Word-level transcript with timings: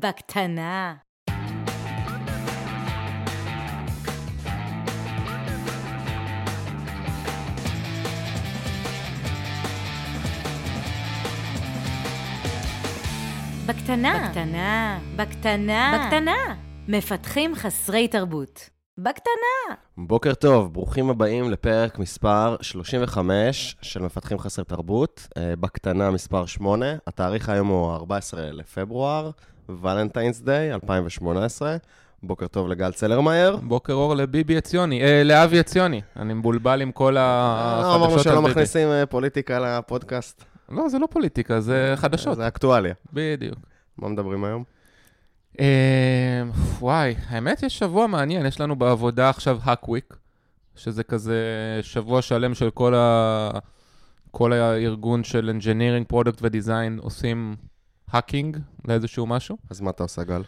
בקטנה. 0.00 0.94
בקטנה. 13.66 14.28
בקטנה. 14.28 14.98
בקטנה. 15.16 16.06
בקטנה. 16.06 16.56
מפתחים 16.88 17.54
חסרי 17.54 18.08
תרבות. 18.08 18.70
בקטנה. 18.98 19.74
בוקר 19.98 20.34
טוב, 20.34 20.72
ברוכים 20.72 21.10
הבאים 21.10 21.50
לפרק 21.50 21.98
מספר 21.98 22.56
35 22.60 23.76
של 23.82 24.02
מפתחים 24.02 24.38
חסר 24.38 24.62
תרבות, 24.62 25.28
אה, 25.36 25.56
בקטנה 25.60 26.10
מספר 26.10 26.46
8. 26.46 26.86
התאריך 27.06 27.48
היום 27.48 27.68
הוא 27.68 27.94
14 27.94 28.52
לפברואר, 28.52 29.30
ולנטיינס 29.68 30.40
דיי 30.40 30.74
2018. 30.74 31.76
בוקר 32.22 32.46
טוב 32.46 32.68
לגל 32.68 32.92
צלרמייר. 32.92 33.56
בוקר 33.56 33.92
אור 33.92 34.14
לביבי 34.16 34.56
עציוני, 34.56 35.02
אה, 35.02 35.24
לאבי 35.24 35.58
עציוני. 35.58 36.00
אני 36.16 36.34
מבולבל 36.34 36.82
עם 36.82 36.92
כל 36.92 37.16
אה, 37.16 37.22
החדשות 37.22 37.94
אמרנו 37.96 38.12
על 38.14 38.22
שלא 38.22 38.40
ביבי. 38.40 38.50
מכניסים 38.50 38.88
אה, 38.88 39.06
פוליטיקה 39.06 39.58
לפודקאסט. 39.58 40.44
לא, 40.68 40.88
זה 40.88 40.98
לא 40.98 41.08
פוליטיקה, 41.10 41.60
זה 41.60 41.92
חדשות. 41.96 42.36
זה 42.36 42.48
אקטואליה. 42.48 42.94
בדיוק. 43.12 43.58
מה 43.98 44.08
מדברים 44.08 44.44
היום? 44.44 44.64
אה, 45.60 46.42
וואי, 46.78 47.14
האמת 47.28 47.62
יש 47.62 47.78
שבוע 47.78 48.06
מעניין, 48.06 48.46
יש 48.46 48.60
לנו 48.60 48.76
בעבודה 48.76 49.28
עכשיו 49.28 49.58
האקוויק, 49.62 50.16
שזה 50.76 51.02
כזה 51.02 51.40
שבוע 51.82 52.22
שלם 52.22 52.54
של 52.54 52.70
כל, 52.70 52.94
ה... 52.94 53.50
כל 54.30 54.52
הארגון 54.52 55.24
של 55.24 55.58
Engineering, 55.58 56.12
Product 56.12 56.38
ו-Design 56.42 57.02
עושים 57.02 57.56
האקינג 58.16 58.56
לאיזשהו 58.88 59.26
משהו. 59.26 59.56
אז 59.70 59.80
מה 59.80 59.90
אתה 59.90 60.02
עושה, 60.02 60.24
גל? 60.24 60.42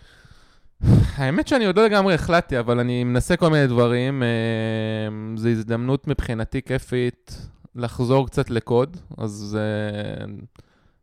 האמת 1.16 1.48
שאני 1.48 1.66
עוד 1.66 1.76
לא 1.76 1.84
לגמרי 1.84 2.14
החלטתי, 2.14 2.58
אבל 2.58 2.80
אני 2.80 3.04
מנסה 3.04 3.36
כל 3.36 3.50
מיני 3.50 3.66
דברים. 3.66 4.22
אה, 4.22 4.28
זו 5.36 5.48
הזדמנות 5.48 6.08
מבחינתי 6.08 6.62
כיפית 6.62 7.48
לחזור 7.74 8.26
קצת 8.26 8.50
לקוד, 8.50 8.96
אז 9.18 9.58
אה, 9.60 10.24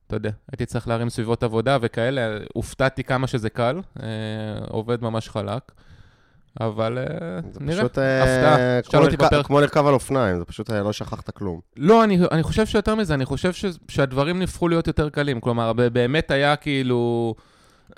אתה 0.08 0.16
יודע, 0.16 0.32
הייתי 0.52 0.66
צריך 0.66 0.88
להרים 0.88 1.10
סביבות 1.10 1.44
עבודה 1.44 1.78
וכאלה, 1.82 2.38
הופתעתי 2.54 3.04
כמה 3.04 3.28
שזה 3.28 3.50
קל, 3.50 3.82
אה, 4.00 4.08
עובד 4.70 5.02
ממש 5.02 5.30
חלק, 5.30 5.72
אבל 6.62 6.98
אה, 6.98 7.04
זה 7.52 7.60
נראה, 7.60 7.80
פשוט 7.80 7.98
אה, 7.98 8.24
הפתעה. 8.24 9.02
אותי 9.02 9.16
לרכב- 9.16 9.26
בפרק. 9.26 9.46
כמו 9.46 9.62
לרכב 9.62 9.86
על 9.86 9.94
אופניים, 9.94 10.40
זה 10.40 10.46
פשוט 10.46 10.72
אה, 10.72 10.84
לא 10.84 10.94
שכחת 10.94 11.30
כלום. 11.30 11.60
לא, 11.78 12.04
אני, 12.04 12.20
אני 12.32 12.44
חושב 12.44 12.66
שיותר 12.66 12.96
מזה, 12.96 13.14
אני 13.14 13.26
חושב 13.26 13.54
ש, 13.54 13.66
שהדברים 13.88 14.40
נהפכו 14.40 14.68
להיות 14.68 14.88
יותר 14.88 15.10
קלים. 15.10 15.40
כלומר, 15.40 15.74
באמת 15.74 16.32
היה 16.32 16.56
כאילו... 16.56 17.36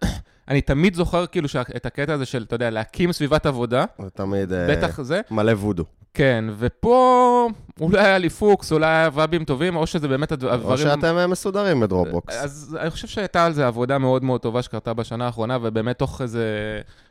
אני 0.49 0.61
תמיד 0.61 0.95
זוכר 0.95 1.25
כאילו 1.25 1.47
את 1.75 1.86
הקטע 1.86 2.14
הזה 2.14 2.25
של, 2.25 2.44
אתה 2.47 2.55
יודע, 2.55 2.69
להקים 2.69 3.11
סביבת 3.11 3.45
עבודה, 3.45 3.86
זה 4.03 4.09
תמיד 4.09 4.49
בטח 4.69 5.02
זה, 5.02 5.21
מלא 5.31 5.52
וודו. 5.52 5.83
כן, 6.18 6.46
ופה 6.58 7.50
אולי 7.82 8.00
היה 8.00 8.18
לי 8.18 8.30
פוקס, 8.30 8.72
אולי 8.72 8.86
היה 8.88 9.08
וואבים 9.08 9.44
טובים, 9.46 9.76
או 9.76 9.88
שזה 9.88 10.08
באמת 10.08 10.32
הדבר- 10.32 10.50
או 10.50 10.54
הדברים... 10.54 10.78
שאתם 10.78 11.18
אה, 11.18 11.28
מסודרים 11.28 11.80
בדרופבוקס. 11.80 12.36
אז 12.36 12.78
אני 12.82 12.90
חושב 12.90 13.08
שהייתה 13.08 13.46
על 13.46 13.54
זה 13.54 13.68
עבודה 13.68 13.98
מאוד 13.98 14.23
מאוד 14.23 14.42
טובה 14.42 14.62
שקרתה 14.62 14.94
בשנה 14.94 15.26
האחרונה, 15.26 15.58
ובאמת 15.62 16.00
תוך 16.00 16.22
איזה 16.22 16.45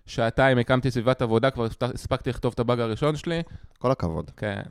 שעתיים 0.07 0.59
הקמתי 0.59 0.91
סביבת 0.91 1.23
עבודה, 1.23 1.51
כבר 1.51 1.65
הספק- 1.65 1.95
הספקתי 1.95 2.31
לכתוב 2.31 2.53
את 2.55 2.61
הבאג 2.61 2.81
הראשון 2.81 3.17
שלי, 3.17 3.43
כל 3.79 3.91
הכבוד. 3.91 4.31
כן. 4.37 4.62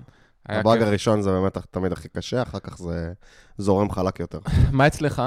הבאג 0.50 0.80
כיף. 0.80 0.88
הראשון 0.88 1.22
זה 1.22 1.32
באמת 1.32 1.58
תמיד 1.72 1.92
הכי 1.92 2.08
קשה, 2.10 2.42
אחר 2.42 2.60
כך 2.60 2.78
זה 2.78 3.12
זורם 3.58 3.92
חלק 3.92 4.20
יותר. 4.20 4.40
מה 4.72 4.88
אצלך? 4.88 5.22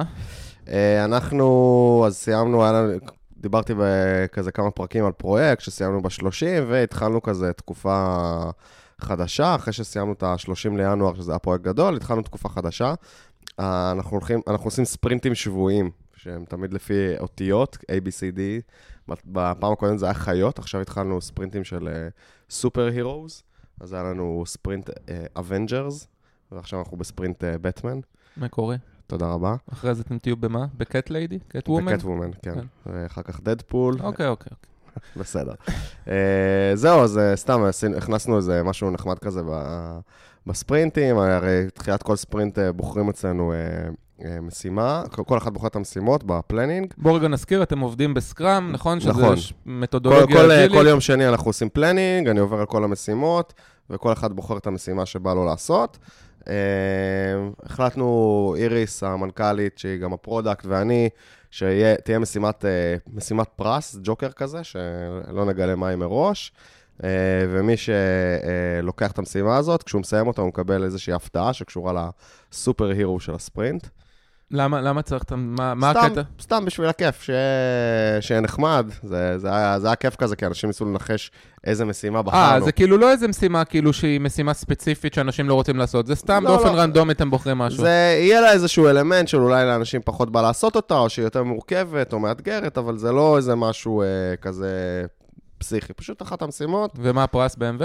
אה, 0.69 1.05
אנחנו, 1.05 2.03
אז 2.07 2.17
סיימנו, 2.17 2.63
היה 2.63 2.73
לנו, 2.73 2.93
דיברתי 3.37 3.73
בכזה 3.79 4.53
כמה 4.53 4.71
פרקים 4.71 5.05
על 5.07 5.13
פרויקט 5.13 5.63
שסיימנו 5.63 6.03
ב-30, 6.03 6.31
והתחלנו 6.69 7.23
כזה 7.23 7.53
תקופה 7.53 8.25
חדשה, 9.01 9.55
אחרי 9.55 9.73
שסיימנו 9.73 10.13
את 10.13 10.23
ה-30 10.23 10.77
לינואר, 10.77 11.15
שזה 11.15 11.33
היה 11.33 11.39
פרויקט 11.39 11.65
גדול, 11.65 11.97
התחלנו 11.97 12.23
תקופה 12.23 12.49
חדשה. 12.49 12.95
אה, 13.61 13.93
אנחנו 13.93 14.11
הולכים, 14.11 14.41
אנחנו 14.47 14.67
עושים 14.67 14.85
ספרינטים 14.85 15.35
שבועיים, 15.35 15.91
שהם 16.17 16.45
תמיד 16.45 16.73
לפי 16.73 17.19
אותיות, 17.19 17.77
A, 17.77 18.05
B, 18.05 18.07
C, 18.07 18.37
D. 18.37 18.41
בפעם 19.27 19.73
הקודמת 19.73 19.99
זה 19.99 20.07
היה 20.07 20.15
חיות, 20.15 20.59
עכשיו 20.59 20.81
התחלנו 20.81 21.21
ספרינטים 21.21 21.65
של 21.65 22.09
super 22.51 22.87
heroes, 22.87 23.43
אז 23.81 23.93
היה 23.93 24.03
לנו 24.03 24.43
ספרינט 24.47 24.91
אבנג'רס, 25.37 26.09
ועכשיו 26.53 26.79
אנחנו 26.79 26.97
בספרינט 26.97 27.45
בטמן. 27.45 28.01
מקורי. 28.37 28.77
תודה 29.07 29.27
רבה. 29.27 29.57
אחרי 29.73 29.95
זה 29.95 30.03
אתם 30.03 30.19
תהיו 30.19 30.37
במה? 30.37 30.67
ב 30.77 31.11
cat 31.11 31.39
lady? 31.49 31.69
Catwoman? 31.69 31.93
ב 31.93 32.05
Catwoman, 32.05 32.31
כן. 32.43 32.55
כן. 32.55 32.67
ואחר 32.87 33.23
כך 33.23 33.41
דדפול, 33.41 33.97
אוקיי, 34.01 34.29
אוקיי. 34.29 34.53
בסדר. 35.17 35.53
אה, 36.09 36.15
זהו, 36.75 37.01
אז 37.03 37.19
אה, 37.19 37.37
סתם 37.37 37.61
הכנסנו 37.97 38.37
איזה 38.37 38.63
משהו 38.63 38.91
נחמד 38.91 39.19
כזה 39.19 39.41
בספרינטים, 40.47 41.19
הרי 41.19 41.67
תחילת 41.75 42.03
כל 42.03 42.17
ספרינט 42.17 42.59
אה, 42.59 42.73
בוחרים 42.73 43.09
אצלנו 43.09 43.53
משימה, 44.43 45.03
כל- 45.13 45.23
כל 45.27 45.39
אחד 45.39 45.53
בוחר 45.55 45.67
את 45.67 45.77
המשימות 45.77 46.25
ב 46.25 46.32
planning. 46.32 46.95
בוא 46.99 47.17
רגע 47.19 47.29
נזכיר, 47.29 47.63
אתם 47.63 47.79
עובדים 47.81 48.15
ב 48.15 48.23
Scrum, 48.23 48.73
נכון? 48.73 49.01
שזה 49.01 49.11
נכון. 49.11 49.37
ש- 49.37 49.53
כל, 49.53 49.71
מתודולוגיה 49.71 50.37
כל, 50.37 50.51
אג'ילית. 50.51 50.73
כל 50.73 50.87
יום 50.89 51.01
שני 51.01 51.29
אנחנו 51.29 51.49
עושים 51.49 51.69
planning, 51.69 52.29
אני 52.29 52.41
עובר 52.41 52.61
על 52.61 52.67
כל 52.67 52.85
המשימות, 52.85 53.53
וכל 53.91 54.13
אחד 54.13 54.33
בוחר 54.33 54.57
את 54.57 54.67
המשימה 54.67 55.07
שבא 55.07 55.35
לו 55.35 55.45
לעשות. 55.45 55.99
אה, 56.49 56.55
החלטנו, 57.63 58.55
איריס, 58.59 59.03
המנכ"לית, 59.03 59.79
שהיא 59.79 59.99
גם 59.99 60.13
ה 60.13 60.19
product, 60.19 60.67
ואני, 60.67 61.09
שתהיה 61.51 62.19
משימת, 62.19 62.65
אה, 62.65 62.97
משימת 63.15 63.49
פרס, 63.57 63.97
ג'וקר 64.03 64.31
כזה, 64.31 64.65
שלא 64.65 65.45
נגלה 65.47 65.89
מהי 65.89 65.97
מראש. 65.97 66.53
אה, 67.05 67.09
ומי 67.49 67.75
שלוקח 67.77 69.13
את 69.13 69.19
המשימה 69.19 69.57
הזאת, 69.57 69.83
כשהוא 69.83 70.01
מסיים 70.01 70.27
אותה, 70.27 70.43
הוא 70.43 70.49
מקבל 70.49 70.85
איזושהי 70.85 71.13
הפתעה 71.13 71.53
שקשורה 71.53 72.11
לסופר 72.53 72.89
הירו 72.89 73.21
של 73.21 73.35
הספרינט. 73.35 73.87
למה 74.51 74.81
למה 74.81 75.03
צריך 75.03 75.23
את 75.23 75.33
ה... 75.33 75.37
מה 75.37 75.75
מה 75.75 75.91
סתם, 75.91 76.01
הקטע? 76.01 76.23
סתם 76.41 76.65
בשביל 76.65 76.89
הכיף, 76.89 77.23
שיהיה, 77.23 77.41
שיהיה 78.21 78.41
נחמד. 78.41 78.91
זה, 79.03 79.39
זה, 79.39 79.49
היה, 79.57 79.81
זה 79.81 79.87
היה 79.87 79.97
כיף 79.97 80.17
כזה, 80.17 80.37
כי 80.37 80.47
אנשים 80.47 80.69
ניסו 80.69 80.85
לנחש 80.85 81.31
איזה 81.65 81.85
משימה 81.85 82.19
אה, 82.19 82.23
בחרנו. 82.23 82.65
זה 82.65 82.73
כאילו 82.73 82.99
לא 82.99 83.11
איזה 83.11 83.29
משימה 83.29 83.65
כאילו 83.65 83.93
שהיא 83.93 84.21
משימה 84.21 84.55
ספציפית 84.55 85.15
שאנשים 85.15 85.49
לא 85.49 85.55
רוצים 85.55 85.77
לעשות, 85.77 86.07
זה 86.07 86.15
סתם 86.15 86.45
לא, 86.45 86.51
באופן 86.51 86.75
לא. 86.75 86.81
רנדומי 86.81 87.13
אתם 87.13 87.31
בוחרים 87.31 87.59
משהו. 87.59 87.83
זה 87.83 88.19
יהיה 88.21 88.41
לה 88.41 88.53
איזשהו 88.53 88.89
אלמנט 88.89 89.29
של 89.29 89.41
אולי 89.41 89.65
לאנשים 89.65 90.01
פחות 90.05 90.33
בא 90.33 90.43
לעשות 90.43 90.77
אותה, 90.77 90.99
או 90.99 91.09
שהיא 91.09 91.25
יותר 91.25 91.43
מורכבת 91.43 92.13
או 92.13 92.19
מאתגרת, 92.19 92.79
אבל 92.79 92.99
זה 92.99 93.13
לא 93.13 93.37
איזה 93.37 93.55
משהו 93.55 94.03
אה, 94.03 94.07
כזה 94.41 95.05
פסיכי. 95.59 95.93
פשוט 95.93 96.23
אחת 96.23 96.43
המשימות. 96.43 96.93
ומה 96.99 97.25
הפרס 97.25 97.57
ב-MV? 97.57 97.85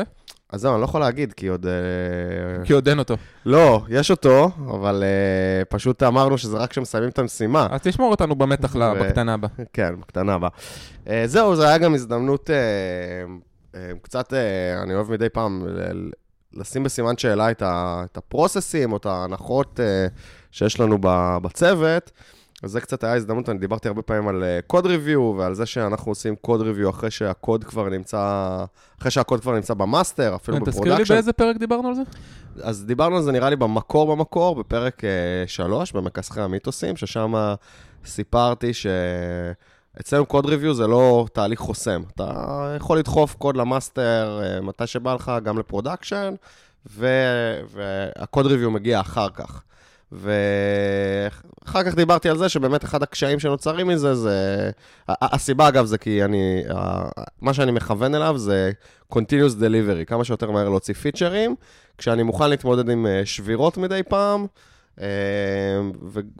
אז 0.49 0.61
זהו, 0.61 0.73
אני 0.73 0.81
לא 0.81 0.85
יכול 0.85 1.01
להגיד, 1.01 1.33
כי 1.33 1.47
עוד... 1.47 1.65
אה, 1.65 2.65
כי 2.65 2.73
עוד 2.73 2.87
אין 2.89 2.99
אותו. 2.99 3.15
לא, 3.45 3.81
יש 3.89 4.11
אותו, 4.11 4.51
אבל 4.69 5.03
אה, 5.03 5.65
פשוט 5.65 6.03
אמרנו 6.03 6.37
שזה 6.37 6.57
רק 6.57 6.69
כשמסיימים 6.69 7.09
את 7.09 7.19
המשימה. 7.19 7.67
אז 7.71 7.81
תשמור 7.83 8.11
אותנו 8.11 8.35
במתח 8.35 8.75
ו- 8.75 8.79
בקטנה 9.01 9.33
הבאה. 9.33 9.49
כן, 9.73 9.95
בקטנה 10.01 10.33
הבאה. 10.33 10.49
אה, 11.07 11.23
זהו, 11.25 11.55
זו 11.55 11.63
היה 11.63 11.77
גם 11.77 11.93
הזדמנות 11.93 12.49
אה, 12.49 13.79
קצת, 14.01 14.33
אני 14.83 14.93
אוהב 14.95 15.11
מדי 15.11 15.29
פעם 15.29 15.67
לשים 16.53 16.83
בסימן 16.83 17.17
שאלה 17.17 17.51
את, 17.51 17.61
ה, 17.61 18.03
את 18.11 18.17
הפרוססים 18.17 18.91
או 18.91 18.97
את 18.97 19.05
ההנחות 19.05 19.79
שיש 20.51 20.79
לנו 20.79 20.97
בצוות. 21.41 22.11
אז 22.63 22.71
זה 22.71 22.81
קצת 22.81 23.03
היה 23.03 23.15
הזדמנות, 23.15 23.49
אני 23.49 23.59
דיברתי 23.59 23.87
הרבה 23.87 24.01
פעמים 24.01 24.27
על 24.27 24.43
קוד 24.67 24.85
ריוויו 24.85 25.35
ועל 25.37 25.53
זה 25.53 25.65
שאנחנו 25.65 26.11
עושים 26.11 26.35
קוד 26.35 26.61
ריוויו 26.61 26.89
אחרי 26.89 27.11
שהקוד 27.11 27.63
כבר 27.63 27.89
נמצא, 27.89 28.65
אחרי 28.99 29.11
שהקוד 29.11 29.41
כבר 29.41 29.55
נמצא 29.55 29.73
ב 29.73 29.81
master, 29.81 30.35
אפילו 30.35 30.57
כן, 30.57 30.65
תזכיר 30.65 30.83
לי 30.83 30.89
ב 30.89 30.91
production. 30.91 31.13
באיזה 31.13 31.33
פרק 31.33 31.57
דיברנו 31.57 31.87
על 31.87 31.95
זה? 31.95 32.01
אז 32.61 32.85
דיברנו 32.85 33.15
על 33.15 33.21
זה 33.21 33.31
נראה 33.31 33.49
לי 33.49 33.55
במקור 33.55 34.15
במקור, 34.15 34.55
בפרק 34.55 35.01
3, 35.47 35.91
במכסחי 35.91 36.41
המיתוסים, 36.41 36.97
ששם 36.97 37.33
סיפרתי 38.05 38.71
שאצלנו 38.73 40.25
code 40.25 40.45
review 40.45 40.73
זה 40.73 40.87
לא 40.87 41.25
תהליך 41.33 41.59
חוסם. 41.59 42.01
אתה 42.15 42.73
יכול 42.77 42.97
לדחוף 42.97 43.35
קוד 43.35 43.57
ל 43.57 43.69
master 43.69 44.41
אה, 44.43 44.61
מתי 44.61 44.87
שבא 44.87 45.13
לך, 45.13 45.31
גם 45.43 45.59
ל 45.59 45.65
production, 45.65 46.33
וה 46.85 47.38
code 47.38 48.45
review 48.45 48.71
מגיע 48.71 48.99
אחר 48.99 49.29
כך. 49.29 49.63
ואחר 50.13 51.83
כך 51.83 51.95
דיברתי 51.95 52.29
על 52.29 52.37
זה 52.37 52.49
שבאמת 52.49 52.83
אחד 52.83 53.03
הקשיים 53.03 53.39
שנוצרים 53.39 53.87
מזה 53.87 54.15
זה... 54.15 54.69
הסיבה 55.07 55.67
אגב 55.67 55.85
זה 55.85 55.97
כי 55.97 56.23
אני... 56.23 56.63
מה 57.41 57.53
שאני 57.53 57.71
מכוון 57.71 58.15
אליו 58.15 58.37
זה 58.37 58.71
continuous 59.13 59.59
delivery, 59.59 60.05
כמה 60.07 60.23
שיותר 60.23 60.51
מהר 60.51 60.69
להוציא 60.69 60.93
פיצ'רים, 60.93 61.55
כשאני 61.97 62.23
מוכן 62.23 62.49
להתמודד 62.49 62.89
עם 62.89 63.05
אה, 63.05 63.21
שבירות 63.25 63.77
מדי 63.77 64.01
פעם, 64.09 64.45
אה, 65.01 65.07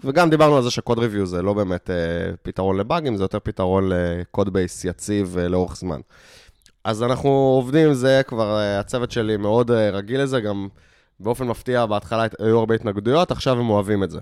וגם 0.03 0.29
דיברנו 0.29 0.57
על 0.57 0.63
זה 0.63 0.71
שקוד 0.71 0.99
ריוויו 0.99 1.25
זה 1.25 1.41
לא 1.41 1.53
באמת 1.53 1.89
אה, 1.89 1.95
פתרון 2.41 2.77
לבאגים, 2.77 3.15
זה 3.15 3.23
יותר 3.23 3.39
פתרון 3.39 3.89
לקוד 3.89 4.53
בייס 4.53 4.85
יציב 4.85 5.37
לאורך 5.37 5.75
זמן. 5.75 5.99
אז 6.83 7.03
אנחנו 7.03 7.29
עובדים 7.29 7.87
עם 7.87 7.93
זה, 7.93 8.21
כבר 8.27 8.59
הצוות 8.79 9.11
שלי 9.11 9.37
מאוד 9.37 9.71
רגיל 9.71 10.21
לזה, 10.21 10.41
גם 10.41 10.67
באופן 11.19 11.47
מפתיע, 11.47 11.85
בהתחלה 11.85 12.25
היו 12.39 12.59
הרבה 12.59 12.75
התנגדויות, 12.75 13.31
עכשיו 13.31 13.59
הם 13.59 13.69
אוהבים 13.69 14.03
את 14.03 14.11
זה. 14.11 14.19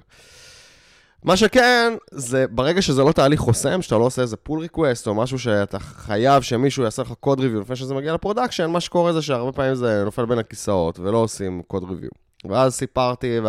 מה 1.23 1.38
שכן, 1.38 1.93
זה 2.11 2.45
ברגע 2.51 2.81
שזה 2.81 3.03
לא 3.03 3.11
תהליך 3.11 3.39
חוסם, 3.39 3.81
שאתה 3.81 3.97
לא 3.97 4.03
עושה 4.03 4.21
איזה 4.21 4.38
pull 4.38 4.59
request 4.59 5.07
או 5.07 5.15
משהו 5.15 5.39
שאתה 5.39 5.79
חייב 5.79 6.43
שמישהו 6.43 6.83
יעשה 6.83 7.01
לך 7.01 7.13
code 7.19 7.39
review 7.39 7.62
לפני 7.61 7.75
שזה 7.75 7.93
מגיע 7.93 8.13
ל 8.13 8.18
production, 8.18 8.69
מה 8.69 8.79
שקורה 8.79 9.13
זה 9.13 9.21
שהרבה 9.21 9.51
פעמים 9.51 9.75
זה 9.75 10.01
נופל 10.05 10.25
בין 10.25 10.38
הכיסאות 10.38 10.99
ולא 10.99 11.17
עושים 11.17 11.61
code 11.68 11.83
review. 11.83 12.09
ואז 12.49 12.73
סיפרתי 12.73 13.39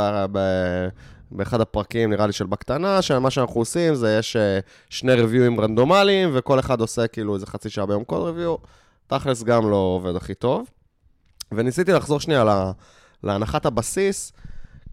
באחד 1.31 1.61
הפרקים, 1.61 2.11
נראה 2.11 2.27
לי 2.27 2.33
של 2.33 2.47
בקטנה, 2.47 3.03
שמה 3.03 3.31
שאנחנו 3.31 3.61
עושים 3.61 3.95
זה 3.95 4.17
יש 4.19 4.37
אה, 4.37 4.59
שני 4.91 5.15
ריוויואים 5.15 5.61
רנדומליים, 5.61 6.31
וכל 6.33 6.59
אחד 6.59 6.81
עושה 6.81 7.07
כאילו 7.07 7.35
איזה 7.35 7.47
חצי 7.47 7.71
שעה 7.71 7.87
ביום 7.87 8.05
code 8.05 8.23
review, 8.23 8.57
תכלס 9.07 9.43
גם 9.43 9.71
לא 9.71 9.77
עובד 9.77 10.17
הכי 10.17 10.35
טוב. 10.35 10.67
וניסיתי 11.53 11.93
לחזור 11.93 12.21
שנייה 12.21 12.45
לה, 12.45 12.73
להנחת 13.25 13.67
הבסיס, 13.67 14.33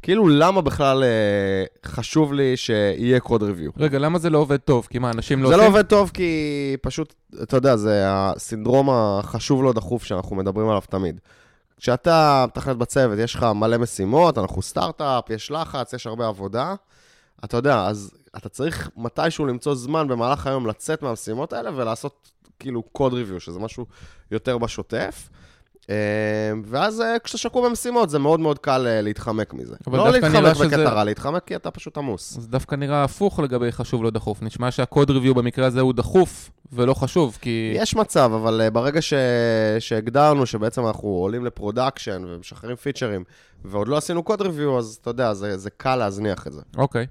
כאילו 0.02 0.28
למה 0.28 0.62
בכלל 0.62 1.04
אה, 1.04 1.90
חשוב 1.92 2.34
לי 2.34 2.58
שיהיה 2.58 3.20
קוד 3.20 3.44
ריוויו. 3.44 3.72
רגע, 3.78 4.00
למה 4.00 4.20
זה 4.20 4.30
לא 4.30 4.38
עובד 4.38 4.58
טוב? 4.58 4.88
כי 4.90 5.00
מה, 5.00 5.12
אנשים 5.12 5.44
לא 5.44 5.50
זה 5.50 5.56
עושים? 5.56 5.66
לא 5.66 5.70
עובד 5.72 5.86
טוב 5.86 6.12
כי 6.14 6.78
פשוט, 6.82 7.14
אתה 7.44 7.58
יודע, 7.58 7.76
זה 7.76 8.04
הסינדרום 8.08 8.90
החשוב 8.90 9.64
לא 9.64 9.74
דחוף 9.74 10.04
שאנחנו 10.04 10.36
מדברים 10.36 10.70
עליו 10.70 10.82
תמיד. 10.90 11.20
כשאתה 11.78 12.46
מתכנת 12.48 12.78
בצוות, 12.78 13.20
יש 13.20 13.36
לך 13.36 13.44
מלא 13.44 13.78
משימות, 13.78 14.38
אנחנו 14.38 14.62
סטארט-אפ, 14.62 15.30
יש 15.30 15.52
לחץ, 15.52 15.94
יש 15.94 16.08
הרבה 16.08 16.28
עבודה. 16.28 16.76
אתה 17.44 17.58
יודע, 17.58 17.86
אז 17.86 18.12
אתה 18.38 18.50
צריך 18.50 18.90
מתישהו 18.98 19.46
למצוא 19.46 19.76
זמן 19.76 20.08
במהלך 20.08 20.48
היום 20.48 20.68
לצאת 20.68 21.02
מהמשימות 21.02 21.54
האלה 21.54 21.70
ולעשות 21.76 22.32
כאילו 22.60 22.84
קוד 22.84 23.14
ריוויו, 23.14 23.40
שזה 23.40 23.60
משהו 23.60 23.86
יותר 24.32 24.58
בשוטף. 24.58 25.30
אה, 25.90 25.96
ואז 26.66 27.02
אה, 27.02 27.20
כשאתה 27.24 27.38
שקוע 27.38 27.70
במשימות, 27.70 28.10
זה 28.10 28.20
מאוד 28.20 28.40
מאוד 28.40 28.60
קל 28.60 28.88
אה, 28.88 29.02
להתחמק 29.02 29.54
מזה. 29.54 29.76
לא 29.88 30.12
להתחמק 30.12 30.54
שזה- 30.54 30.66
בקטע 30.68 30.90
רע, 30.90 31.04
להתחמק 31.04 31.44
כי 31.46 31.56
אתה 31.56 31.72
פשוט 31.72 31.98
עמוס. 31.98 32.38
זה 32.40 32.48
דווקא 32.48 32.76
נראה 32.76 33.04
הפוך 33.04 33.40
לגבי 33.40 33.72
חשוב 33.72 34.04
לא 34.04 34.10
דחוף. 34.10 34.42
נשמע 34.42 34.72
שה 34.72 34.88
code 34.88 35.10
review 35.10 35.36
במקרה 35.36 35.66
הזה 35.68 35.82
הוא 35.82 35.94
דחוף 35.94 36.50
ולא 36.74 36.94
חשוב, 36.94 37.38
כי... 37.42 37.72
יש 37.76 37.96
מצב, 37.96 38.32
אבל 38.36 38.70
ברגע 38.74 39.02
ש... 39.02 39.14
שהגדרנו 39.80 40.46
שבעצם 40.46 40.88
אנחנו 40.88 41.08
עולים 41.10 41.46
ל 41.46 41.53
production 41.53 42.24
ומשחררים 42.28 42.76
פיצ'רים, 42.76 43.24
ועוד 43.66 43.88
לא 43.88 43.98
עשינו 43.98 44.24
code 44.24 44.42
review, 44.42 44.78
אז 44.78 44.98
אתה 45.02 45.10
יודע, 45.10 45.34
זה, 45.34 45.58
זה 45.58 45.70
קל 45.70 45.96
להזניח 45.96 46.48
את 46.48 46.54
זה. 46.54 46.62
אוקיי. 46.78 47.06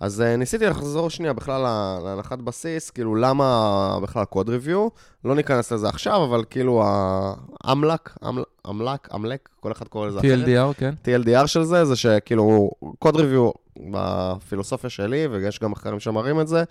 אז 0.00 0.20
uh, 0.20 0.36
ניסיתי 0.36 0.66
לחזור 0.66 1.10
שנייה 1.10 1.32
בכלל 1.32 1.62
לה- 1.62 1.98
להנחת 2.04 2.38
בסיס, 2.38 2.90
כאילו 2.90 3.14
למה 3.14 3.98
בכלל 4.02 4.24
code 4.24 4.48
review? 4.48 4.88
לא 5.24 5.34
ניכנס 5.34 5.72
לזה 5.72 5.88
עכשיו, 5.88 6.24
אבל 6.24 6.44
כאילו 6.50 6.82
האמלק, 7.64 8.14
אמל- 8.28 8.42
אמלק, 8.70 9.08
אמלק, 9.14 9.48
כל 9.60 9.72
אחד 9.72 9.88
קורא 9.88 10.06
לזה 10.06 10.18
אחרת. 10.18 10.46
TLDR, 10.46 10.74
כן. 10.78 10.94
TLDR 11.04 11.46
של 11.46 11.62
זה, 11.62 11.84
זה 11.84 11.96
שכאילו, 11.96 12.70
code 12.98 13.16
review 13.16 13.50
בפילוסופיה 13.90 14.90
שלי, 14.90 15.26
ויש 15.26 15.60
גם 15.60 15.70
מחקרים 15.70 16.00
שמראים 16.00 16.40
את 16.40 16.48
זה, 16.48 16.64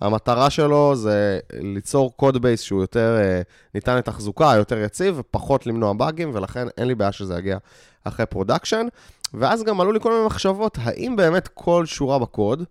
המטרה 0.00 0.50
שלו 0.50 0.96
זה 0.96 1.38
ליצור 1.52 2.12
code 2.16 2.42
base 2.42 2.60
שהוא 2.60 2.80
יותר 2.80 3.16
אה, 3.20 3.42
ניתן 3.74 3.96
לתחזוקה, 3.96 4.52
יותר 4.56 4.78
יציב, 4.78 5.14
ופחות 5.18 5.66
למנוע 5.66 5.92
באגים, 5.92 6.30
ולכן 6.34 6.66
אין 6.78 6.88
לי 6.88 6.94
בעיה 6.94 7.12
שזה 7.12 7.38
יגיע 7.38 7.58
אחרי 8.04 8.26
production. 8.26 8.86
ואז 9.34 9.62
גם 9.62 9.80
עלו 9.80 9.92
לי 9.92 10.00
כל 10.00 10.12
מיני 10.12 10.26
מחשבות, 10.26 10.78
האם 10.82 11.16
באמת 11.16 11.48
כל 11.48 11.86
שורה 11.86 12.18
בקוד, 12.18 12.64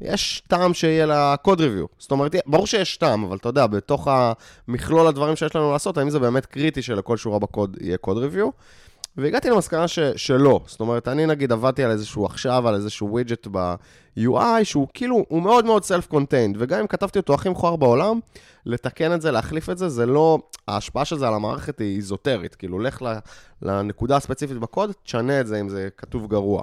יש 0.00 0.42
טעם 0.48 0.74
שיהיה 0.74 1.06
לה 1.06 1.34
קוד 1.42 1.60
ריוויו. 1.60 1.86
זאת 1.98 2.10
אומרת, 2.10 2.34
ברור 2.46 2.66
שיש 2.66 2.96
טעם, 2.96 3.24
אבל 3.24 3.36
אתה 3.36 3.48
יודע, 3.48 3.66
בתוך 3.66 4.08
המכלול 4.68 5.06
הדברים 5.06 5.36
שיש 5.36 5.56
לנו 5.56 5.72
לעשות, 5.72 5.98
האם 5.98 6.10
זה 6.10 6.18
באמת 6.18 6.46
קריטי 6.46 6.82
שלכל 6.82 7.16
שורה 7.16 7.38
בקוד 7.38 7.76
יהיה 7.80 7.96
קוד 7.96 8.18
ריוויו? 8.18 8.48
והגעתי 9.16 9.50
למסקנה 9.50 9.88
ש, 9.88 9.98
שלא. 9.98 10.60
זאת 10.66 10.80
אומרת, 10.80 11.08
אני 11.08 11.26
נגיד 11.26 11.52
עבדתי 11.52 11.84
על 11.84 11.90
איזשהו 11.90 12.26
עכשיו, 12.26 12.68
על 12.68 12.74
איזשהו 12.74 13.08
ווידג'ט 13.10 13.48
ב-UI, 13.50 14.64
שהוא 14.64 14.88
כאילו, 14.94 15.24
הוא 15.28 15.42
מאוד 15.42 15.64
מאוד 15.64 15.82
self-contained, 15.82 16.56
וגם 16.58 16.80
אם 16.80 16.86
כתבתי 16.86 17.18
אותו 17.18 17.34
הכי 17.34 17.48
מכוער 17.48 17.76
בעולם, 17.76 18.20
לתקן 18.66 19.14
את 19.14 19.20
זה, 19.20 19.30
להחליף 19.30 19.70
את 19.70 19.78
זה, 19.78 19.88
זה 19.88 20.06
לא, 20.06 20.38
ההשפעה 20.68 21.04
של 21.04 21.18
זה 21.18 21.28
על 21.28 21.34
המערכת 21.34 21.78
היא 21.78 21.96
איזוטרית, 21.96 22.54
כאילו, 22.54 22.78
לך 22.78 23.02
ל- 23.02 23.18
לנקודה 23.62 24.16
הספציפית 24.16 24.56
בקוד, 24.58 24.92
תשנה 25.02 25.40
את 25.40 25.46
זה 25.46 25.60
אם 25.60 25.68
זה 25.68 25.88
כתוב 25.96 26.26
גרוע. 26.26 26.62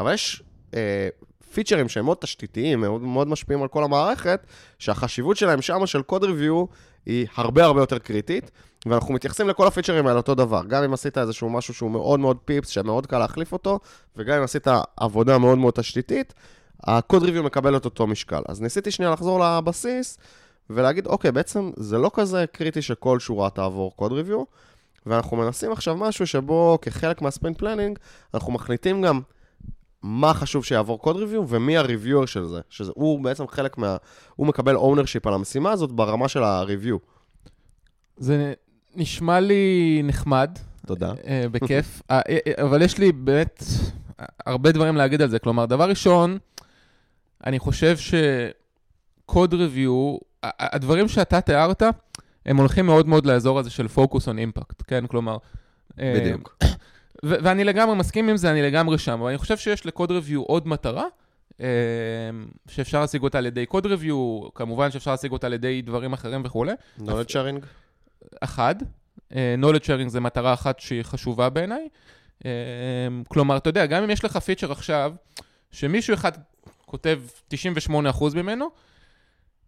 אבל 0.00 0.14
יש 0.14 0.42
אה, 0.74 1.08
פיצ'רים 1.54 1.88
שהם 1.88 2.04
מאוד 2.04 2.16
תשתיתיים, 2.20 2.80
מאוד, 2.80 3.02
מאוד 3.02 3.28
משפיעים 3.28 3.62
על 3.62 3.68
כל 3.68 3.84
המערכת, 3.84 4.46
שהחשיבות 4.78 5.36
שלהם 5.36 5.62
שמה 5.62 5.86
של 5.86 6.02
קוד 6.02 6.24
ריוויו 6.24 6.64
היא 7.06 7.26
הרבה 7.36 7.64
הרבה 7.64 7.80
יותר 7.80 7.98
קריטית, 7.98 8.50
ואנחנו 8.86 9.14
מתייחסים 9.14 9.48
לכל 9.48 9.66
הפיצ'רים 9.66 10.06
האלה 10.06 10.18
אותו 10.18 10.34
דבר. 10.34 10.62
גם 10.68 10.82
אם 10.82 10.92
עשית 10.92 11.18
איזשהו 11.18 11.50
משהו 11.50 11.74
שהוא 11.74 11.90
מאוד 11.90 12.20
מאוד 12.20 12.36
פיפס, 12.44 12.68
שמאוד 12.68 13.06
קל 13.06 13.18
להחליף 13.18 13.52
אותו, 13.52 13.78
וגם 14.16 14.38
אם 14.38 14.42
עשית 14.42 14.66
עבודה 14.96 15.38
מאוד 15.38 15.58
מאוד 15.58 15.74
תשתיתית, 15.74 16.34
הקוד 16.84 17.22
ריוויו 17.22 17.42
מקבל 17.42 17.76
את 17.76 17.84
אותו 17.84 18.06
משקל. 18.06 18.42
אז 18.48 18.60
ניסיתי 18.60 18.90
שנייה 18.90 19.12
לחזור 19.12 19.40
לבסיס, 19.40 20.18
ולהגיד, 20.70 21.06
אוקיי, 21.06 21.32
בעצם 21.32 21.70
זה 21.76 21.98
לא 21.98 22.10
כזה 22.14 22.44
קריטי 22.52 22.82
שכל 22.82 23.20
שורה 23.20 23.50
תעבור 23.50 23.96
קוד 23.96 24.12
ריוויו, 24.12 24.44
ואנחנו 25.06 25.36
מנסים 25.36 25.72
עכשיו 25.72 25.96
משהו 25.96 26.26
שבו 26.26 26.78
כחלק 26.82 27.22
מה 27.22 27.31
sprint 27.31 27.58
planning, 27.58 27.98
אנחנו 28.34 28.52
מחליטים 28.52 29.02
גם 29.02 29.20
מה 30.02 30.34
חשוב 30.34 30.64
שיעבור 30.64 30.98
code 30.98 31.16
review 31.16 31.48
ומי 31.48 31.76
ה 31.76 31.82
reviewer 31.82 32.26
של 32.26 32.46
זה. 32.46 32.60
שהוא 32.68 33.24
בעצם 33.24 33.48
חלק 33.48 33.78
מה... 33.78 33.96
הוא 34.36 34.46
מקבל 34.46 34.76
ownership 34.76 35.26
על 35.26 35.34
המשימה 35.34 35.70
הזאת 35.70 35.92
ברמה 35.92 36.28
של 36.28 36.42
הריוויו. 36.42 36.96
זה 38.16 38.52
נשמע 38.96 39.40
לי 39.40 40.00
נחמד, 40.04 40.58
תודה. 40.86 41.12
אה, 41.26 41.44
בכיף, 41.50 42.02
אה, 42.10 42.20
אה, 42.28 42.64
אבל 42.64 42.82
יש 42.82 42.98
לי 42.98 43.12
באמת 43.12 43.62
הרבה 44.46 44.72
דברים 44.72 44.96
להגיד 44.96 45.22
על 45.22 45.30
זה. 45.30 45.38
כלומר, 45.38 45.66
דבר 45.66 45.88
ראשון, 45.88 46.38
אני 47.46 47.58
חושב 47.58 47.96
ש 47.96 48.49
code 48.49 49.54
review, 49.54 50.16
הדברים 50.42 51.08
שאתה 51.08 51.40
תיארת, 51.40 51.82
הם 52.46 52.56
הולכים 52.56 52.86
מאוד 52.86 53.08
מאוד 53.08 53.26
לאזור 53.26 53.58
הזה 53.58 53.70
של 53.70 53.88
פוקוס 53.88 54.28
און 54.28 54.38
אימפקט, 54.38 54.82
כן? 54.86 55.06
כלומר... 55.06 55.36
בדיוק. 55.96 56.58
ו- 57.26 57.36
ואני 57.42 57.64
לגמרי 57.64 57.96
מסכים 57.96 58.28
עם 58.28 58.36
זה, 58.36 58.50
אני 58.50 58.62
לגמרי 58.62 58.98
שם, 58.98 59.20
אבל 59.20 59.28
אני 59.28 59.38
חושב 59.38 59.56
שיש 59.56 59.86
לקוד 59.86 60.10
ריוויו 60.10 60.42
עוד 60.42 60.68
מטרה, 60.68 61.04
שאפשר 62.68 63.00
להשיג 63.00 63.22
אותה 63.22 63.38
על 63.38 63.46
ידי 63.46 63.66
קוד 63.66 63.86
ריוויו, 63.86 64.40
כמובן 64.54 64.90
שאפשר 64.90 65.10
להשיג 65.10 65.32
אותה 65.32 65.46
על 65.46 65.52
ידי 65.52 65.82
דברים 65.82 66.12
אחרים 66.12 66.42
וכולי. 66.44 66.72
knowledge 66.98 67.30
sharing? 67.30 67.81
אחד, 68.40 68.74
אה, 69.36 69.54
knowledge 69.62 69.84
sharing 69.84 70.08
זה 70.08 70.20
מטרה 70.20 70.54
אחת 70.54 70.80
שהיא 70.80 71.02
חשובה 71.02 71.48
בעיניי. 71.48 71.88
אה, 72.44 72.50
כלומר, 73.28 73.56
אתה 73.56 73.68
יודע, 73.68 73.86
גם 73.86 74.02
אם 74.02 74.10
יש 74.10 74.24
לך 74.24 74.36
פיצ'ר 74.36 74.72
עכשיו, 74.72 75.14
שמישהו 75.70 76.14
אחד 76.14 76.32
כותב 76.86 77.20
98% 77.54 78.34
ממנו, 78.34 78.68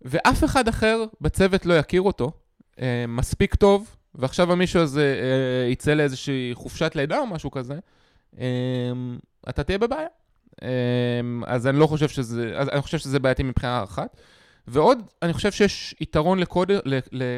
ואף 0.03 0.45
אחד 0.45 0.69
אחר 0.69 1.05
בצוות 1.21 1.67
לא 1.67 1.75
יכיר 1.75 2.03
אותו 2.03 2.33
אה, 2.81 3.05
מספיק 3.09 3.55
טוב, 3.55 3.97
ועכשיו 4.15 4.53
המישהו 4.53 4.81
הזה 4.81 5.17
יצא 5.71 5.95
לאיזושהי 5.95 6.51
חופשת 6.55 6.93
לידה 6.95 7.19
או 7.19 7.27
משהו 7.27 7.51
כזה, 7.51 7.79
אתה 9.49 9.63
תהיה 9.63 9.79
בבעיה. 9.79 10.09
אז 11.47 11.67
אני 11.67 11.79
לא 11.79 11.87
חושב 11.87 12.09
שזה, 12.09 12.55
אני 12.73 12.83
חושב 12.83 12.99
שזה 12.99 13.19
בעייתי 13.19 13.43
מבחינה 13.43 13.83
אחת. 13.83 14.17
ועוד, 14.67 14.99
אני 15.23 15.33
חושב 15.33 15.53
שיש 15.53 15.95
יתרון 16.01 16.39
לקוד, 16.39 16.71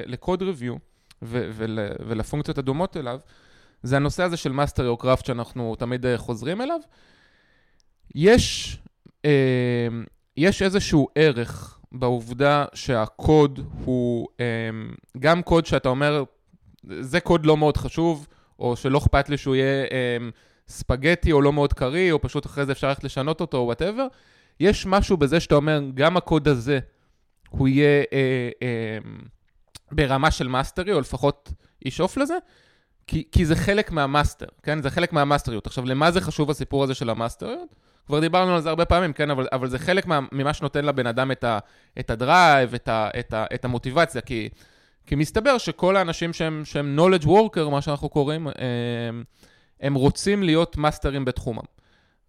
לקוד 0.06 0.42
ריוויו 0.42 0.76
ו- 1.22 1.50
ול- 1.52 1.88
ולפונקציות 2.06 2.58
הדומות 2.58 2.96
אליו, 2.96 3.18
זה 3.82 3.96
הנושא 3.96 4.22
הזה 4.22 4.36
של 4.36 4.52
mastery 4.52 4.86
או 4.86 4.96
craft 4.96 5.24
שאנחנו 5.26 5.74
תמיד 5.78 6.06
אה, 6.06 6.18
חוזרים 6.18 6.60
אליו. 6.62 6.80
יש, 8.14 8.78
אה, 9.24 9.88
יש 10.36 10.62
איזשהו 10.62 11.08
ערך 11.14 11.78
בעובדה 11.92 12.64
שהקוד 12.74 13.60
הוא 13.84 14.28
אה, 14.40 14.70
גם 15.18 15.42
קוד 15.42 15.66
שאתה 15.66 15.88
אומר, 15.88 16.24
זה 17.00 17.20
קוד 17.20 17.46
לא 17.46 17.56
מאוד 17.56 17.76
חשוב, 17.76 18.26
או 18.58 18.76
שלא 18.76 18.98
אכפת 18.98 19.28
לי 19.28 19.36
שהוא 19.36 19.54
יהיה 19.54 19.84
אה, 19.84 20.16
ספגטי 20.68 21.32
או 21.32 21.42
לא 21.42 21.52
מאוד 21.52 21.72
קריא, 21.72 22.12
או 22.12 22.20
פשוט 22.20 22.46
אחרי 22.46 22.66
זה 22.66 22.72
אפשר 22.72 22.88
ללכת 22.88 23.04
לשנות 23.04 23.40
אותו 23.40 23.56
או 23.56 23.64
whatever. 23.64 24.06
יש 24.60 24.86
משהו 24.86 25.16
בזה 25.16 25.40
שאתה 25.40 25.54
אומר, 25.54 25.82
גם 25.94 26.16
הקוד 26.16 26.48
הזה, 26.48 26.78
הוא 27.48 27.68
יהיה 27.68 28.04
אה, 28.12 28.50
אה, 28.62 28.98
ברמה 29.92 30.30
של 30.30 30.48
mastery, 30.48 30.92
או 30.92 31.00
לפחות 31.00 31.52
ישאוף 31.84 32.16
לזה, 32.16 32.34
כי, 33.06 33.24
כי 33.32 33.46
זה 33.46 33.56
חלק 33.56 33.92
מה 33.92 34.04
master, 34.04 34.46
כן? 34.62 34.82
זה 34.82 34.90
חלק 34.90 35.12
מהמאסטריות. 35.12 35.66
עכשיו, 35.66 35.84
למה 35.84 36.10
זה 36.10 36.20
חשוב 36.20 36.50
הסיפור 36.50 36.84
הזה 36.84 36.94
של 36.94 37.10
המאסטריות? 37.10 37.74
כבר 38.06 38.20
דיברנו 38.20 38.54
על 38.54 38.60
זה 38.60 38.68
הרבה 38.68 38.84
פעמים, 38.84 39.12
כן? 39.12 39.30
אבל, 39.30 39.46
אבל 39.52 39.68
זה 39.68 39.78
חלק 39.78 40.06
מה, 40.06 40.20
ממה 40.32 40.54
שנותן 40.54 40.84
לבן 40.84 41.06
אדם 41.06 41.30
את, 41.30 41.44
ה, 41.44 41.58
את 42.00 42.10
ה 42.10 42.19
drive, 42.19 42.74
את, 42.74 42.88
ה, 42.88 43.08
את, 43.18 43.32
ה, 43.32 43.44
את 43.54 43.64
המוטיבציה, 43.64 44.20
כי, 44.20 44.48
כי 45.06 45.14
מסתבר 45.14 45.58
שכל 45.58 45.96
האנשים 45.96 46.32
שהם, 46.32 46.62
שהם 46.64 46.98
knowledge 46.98 47.24
worker, 47.24 47.70
מה 47.70 47.82
שאנחנו 47.82 48.08
קוראים, 48.08 48.46
הם, 48.46 49.24
הם 49.80 49.94
רוצים 49.94 50.42
להיות 50.42 50.76
מאסטרים 50.76 51.24
בתחומם. 51.24 51.64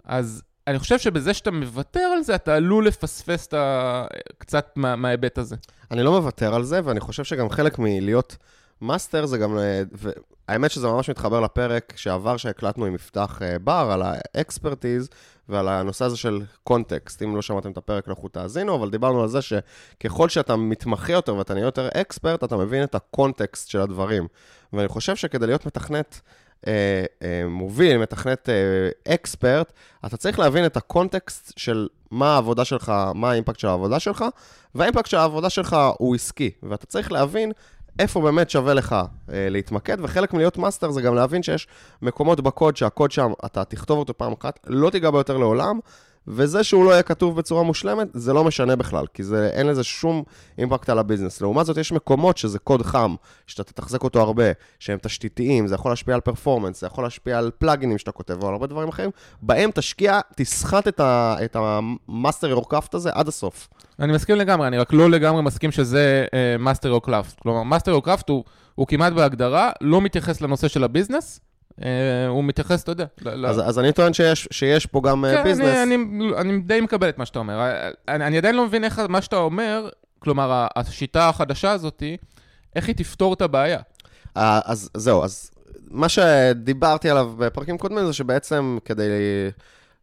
אז 0.04 0.44
אני 0.68 0.80
חושב 0.80 1.00
שבזה 1.00 1.34
שאתה 1.34 1.52
מוותר 1.52 2.00
על 2.00 2.24
זה, 2.24 2.36
אתה 2.36 2.56
עלול 2.56 2.88
לפספס 2.88 3.48
את 3.48 3.54
ה... 3.54 4.06
קצת 4.38 4.74
מה, 4.76 4.96
מההיבט 4.96 5.38
הזה. 5.38 5.56
אני 5.92 6.04
לא 6.04 6.12
מוותר 6.12 6.56
על 6.56 6.64
זה, 6.64 6.80
ואני 6.84 7.00
חושב 7.00 7.24
שגם 7.24 7.50
חלק 7.50 7.80
מלהיות 7.80 8.38
master 8.82 9.26
זה 9.26 9.38
גם, 9.38 9.58
אה, 9.58 9.82
ו- 9.94 10.12
האמת 10.48 10.72
שזה 10.72 10.88
ממש 10.88 11.10
מתחבר 11.10 11.40
לפרק 11.40 11.94
שעבר 11.96 12.38
שהקלטנו 12.38 12.86
עם 12.86 12.96
יפתח 12.96 13.40
אה, 13.42 13.60
בר 13.60 13.90
על 13.92 14.02
ה 14.02 14.12
expertise 14.12 15.10
ועל 15.50 15.68
הנושא 15.68 16.06
הזה 16.06 16.18
של 16.18 16.42
context. 16.64 17.22
אם 17.24 17.36
לא 17.36 17.42
שמעתם 17.42 17.72
את 17.72 17.78
הפרק, 17.78 18.08
לכו 18.08 18.28
תאזינו, 18.28 18.76
אבל 18.76 18.90
דיברנו 18.90 19.22
על 19.22 19.28
זה 19.28 19.40
שככל 19.42 20.30
שאתה 20.30 20.56
מתמחה 20.56 21.14
יותר 21.14 21.36
ואתה 21.36 21.54
נהיה 21.54 21.66
יותר 21.66 21.88
expert, 21.88 22.44
אתה 22.44 22.58
מבין 22.58 22.84
את 22.84 22.96
ה 22.96 23.05
context 23.05 23.70
של 23.70 23.80
הדברים. 23.80 24.28
ואני 24.74 24.88
חושב 24.88 25.16
שכדי 25.16 25.48
להיות 25.48 25.66
מתכנת 25.66 26.22
אה, 26.68 27.06
אה, 27.24 27.48
מוביל, 27.48 27.98
מתכנת 27.98 28.50
אה, 28.50 29.14
expert, 29.14 29.74
אתה 30.06 30.18
צריך 30.18 30.40
להבין 30.40 30.66
את 30.66 30.78
ה 30.78 30.87
context 30.87 31.54
של 31.58 31.88
מה 32.12 32.34
העבודה 32.34 32.66
שלך, 32.66 32.94
מה 33.16 33.32
ה 33.32 33.36
impact 33.36 33.60
של 33.60 33.68
העבודה 33.68 34.00
שלך, 34.00 34.26
וה 34.76 34.84
impact 34.84 35.10
של 35.10 35.18
העבודה 35.18 35.50
שלך 35.50 35.78
הוא 35.98 36.16
עסקי. 36.16 36.52
ואתה 36.64 36.86
צריך 36.86 37.12
להבין 37.12 37.52
איפה 38.00 38.22
באמת 38.22 38.50
שווה 38.50 38.74
לך 38.74 38.96
אה, 39.34 39.50
להתמקד, 39.50 39.98
וחלק 40.02 40.34
מלהיות 40.34 40.58
master 40.58 40.92
זה 40.92 41.02
גם 41.02 41.16
להבין 41.16 41.44
שיש 41.44 41.68
מקומות 42.02 42.42
בקוד 42.42 42.78
שהקוד 42.78 43.12
שם, 43.12 43.32
אתה 43.46 43.64
תכתוב 43.64 44.00
אותו 44.00 44.18
פעם 44.18 44.34
אחת, 44.40 44.60
לא 44.68 44.90
תיגע 44.90 45.10
בו 45.10 45.18
יותר 45.18 45.38
לעולם, 45.38 45.80
וזה 46.28 46.64
שהוא 46.64 46.86
לא 46.86 46.92
יהיה 46.92 47.04
כתוב 47.04 47.38
בצורה 47.38 47.64
מושלמת, 47.64 48.08
זה 48.14 48.34
לא 48.34 48.44
משנה 48.44 48.76
בכלל, 48.76 49.06
כי 49.14 49.24
זה, 49.24 49.50
אין 49.54 49.68
לזה 49.68 49.84
שום 49.84 50.24
impact 50.58 50.90
על 50.90 51.00
ה 51.00 51.04
business. 51.04 51.42
לעומת 51.42 51.66
זאת, 51.66 51.78
יש 51.78 51.92
מקומות 51.92 52.38
שזה 52.38 52.60
קוד 52.60 52.82
חם, 52.82 53.16
שאתה 53.48 53.64
תתחזק 53.64 54.04
אותו 54.04 54.22
הרבה, 54.22 54.44
שהם 54.80 54.98
תשתיתיים, 55.02 55.68
זה 55.68 55.76
יכול 55.76 55.92
להשפיע 55.92 56.16
על 56.16 56.22
performance, 56.22 56.82
זה 56.82 56.88
יכול 56.88 57.04
להשפיע 57.04 57.38
על 57.38 57.52
פלאגינים 57.58 57.98
שאתה 57.98 58.12
כותב, 58.12 58.44
או 58.44 58.48
על 58.48 58.54
הרבה 58.54 58.68
דברים 58.68 58.90
אחרים, 58.90 59.10
בהם 59.42 59.70
תשקיע, 59.74 60.20
תסחט 60.36 60.88
את, 60.88 61.00
ה, 61.00 61.36
את 61.46 61.56
ה 61.60 61.72
master 61.72 62.48
your 62.48 62.68
craft 62.68 62.94
הזה 62.94 63.10
עד 63.14 63.28
הסוף. 63.28 63.68
אני 64.00 64.14
מסכים 64.14 64.36
לגמרי, 64.36 64.68
אני 64.68 64.78
רק 64.78 64.94
לא 64.94 65.10
לגמרי 65.10 65.42
מסכים 65.42 65.72
שזה 65.72 66.26
master 66.60 66.92
your 66.92 67.02
craft. 67.02 67.40
כלומר, 67.40 67.64
master 67.64 67.94
your 67.94 68.02
craft 68.02 68.30
הוא, 68.30 68.44
הוא 68.76 68.88
כמעט 68.88 69.14
בהגדרה 69.14 69.72
לא 69.82 70.02
מתייחס 70.02 70.42
לנושא 70.42 70.68
של 70.68 70.84
ה 70.84 70.89
business, 70.89 71.40
uh, 71.40 71.47
הוא 72.28 72.44
מתייחס, 72.44 72.84
אתה 72.84 72.92
יודע. 72.92 73.06
אז, 73.26 73.70
אז 73.70 73.80
אני 73.80 73.94
טוען 73.94 74.14
שיש, 74.14 74.48
שיש 74.52 74.86
פה 74.86 75.02
גם 75.04 75.26
אה, 75.26 75.38
כן, 75.38 75.44
business. 75.44 75.66
אני, 75.66 75.96
אני, 75.96 76.30
אני 76.38 76.60
די 76.60 76.82
מקבל 76.82 77.10
את 77.10 77.18
מה 77.18 77.26
שאתה 77.26 77.40
אומר. 77.40 77.72
אני, 78.08 78.26
אני 78.26 78.38
עדיין 78.38 78.56
לא 78.56 78.66
מבין 78.66 78.84
איך 78.84 79.02
מה 79.10 79.22
שאתה 79.22 79.36
אומר, 79.36 79.90
כלומר, 80.20 80.68
השיטה 80.76 81.30
החדשה 81.30 81.72
הזאת, 81.72 82.04
איך 82.76 82.88
היא 82.88 82.96
תפתור 82.96 83.34
את 83.34 83.42
הבעיה. 83.42 83.80
אה, 84.38 84.60
אז 84.66 84.90
זהו, 84.94 85.24
אז 85.24 85.52
מה 85.92 86.10
שדיברתי 86.10 87.10
עליו 87.10 87.32
בפרקים 87.38 87.78
קודמים 87.78 88.06
זה 88.06 88.14
שבעצם 88.14 88.78
כדי 88.86 89.10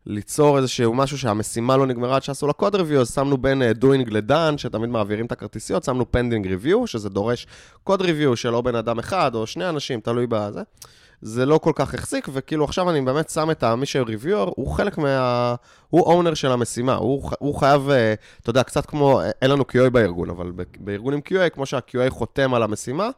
ליצור 0.06 0.58
איזשהו 0.58 0.94
משהו 0.94 1.18
שהמשימה 1.18 1.76
לא 1.76 1.86
נגמרה 1.86 2.16
עד 2.16 2.22
שעשו 2.22 2.46
לה 2.46 2.52
קוד 2.52 2.74
ריוויו, 2.74 3.00
אז 3.00 3.14
שמנו 3.14 3.38
בין 3.38 3.62
אה, 3.62 3.72
doing 3.80 4.10
לדן, 4.10 4.58
שתמיד 4.58 4.90
מעבירים 4.90 5.26
את 5.26 5.32
הכרטיסיות, 5.32 5.84
שמנו 5.84 6.06
pending 6.16 6.46
review, 6.46 6.86
שזה 6.86 7.08
דורש 7.08 7.46
קוד 7.84 8.02
ריוויו 8.02 8.36
של 8.36 8.54
או 8.54 8.62
בן 8.62 8.74
אדם 8.74 8.98
אחד 8.98 9.34
או 9.34 9.46
שני 9.46 9.68
אנשים, 9.68 10.00
תלוי 10.00 10.26
בזה. 10.26 10.62
זה 11.26 11.46
לא 11.46 11.58
כל 11.58 11.72
כך 11.74 11.94
החזיק, 11.94 12.28
וכאילו 12.32 12.64
עכשיו 12.64 12.90
אני 12.90 13.00
באמת 13.00 13.30
שם 13.30 13.50
את 13.50 13.64
מי 13.64 13.86
שריוויור, 13.86 14.52
הוא 14.56 14.70
חלק 14.70 14.98
מה... 14.98 15.54
הוא 15.90 16.02
אונר 16.02 16.34
של 16.34 16.52
המשימה, 16.52 16.94
הוא, 16.94 17.30
הוא 17.38 17.54
חייב, 17.54 17.90
אה, 17.90 18.14
אתה 18.42 18.50
יודע, 18.50 18.62
קצת 18.62 18.86
כמו, 18.86 19.20
אה, 19.20 19.30
אין 19.42 19.50
לנו 19.50 19.64
QA 19.72 19.90
בארגון, 19.90 20.30
אבל 20.30 20.52
בארגון 20.78 21.14
עם 21.14 21.20
QA, 21.28 21.50
כמו 21.50 21.66
שה-QA 21.66 22.10
חותם 22.10 22.54
על 22.54 22.62
המשימה, 22.62 23.10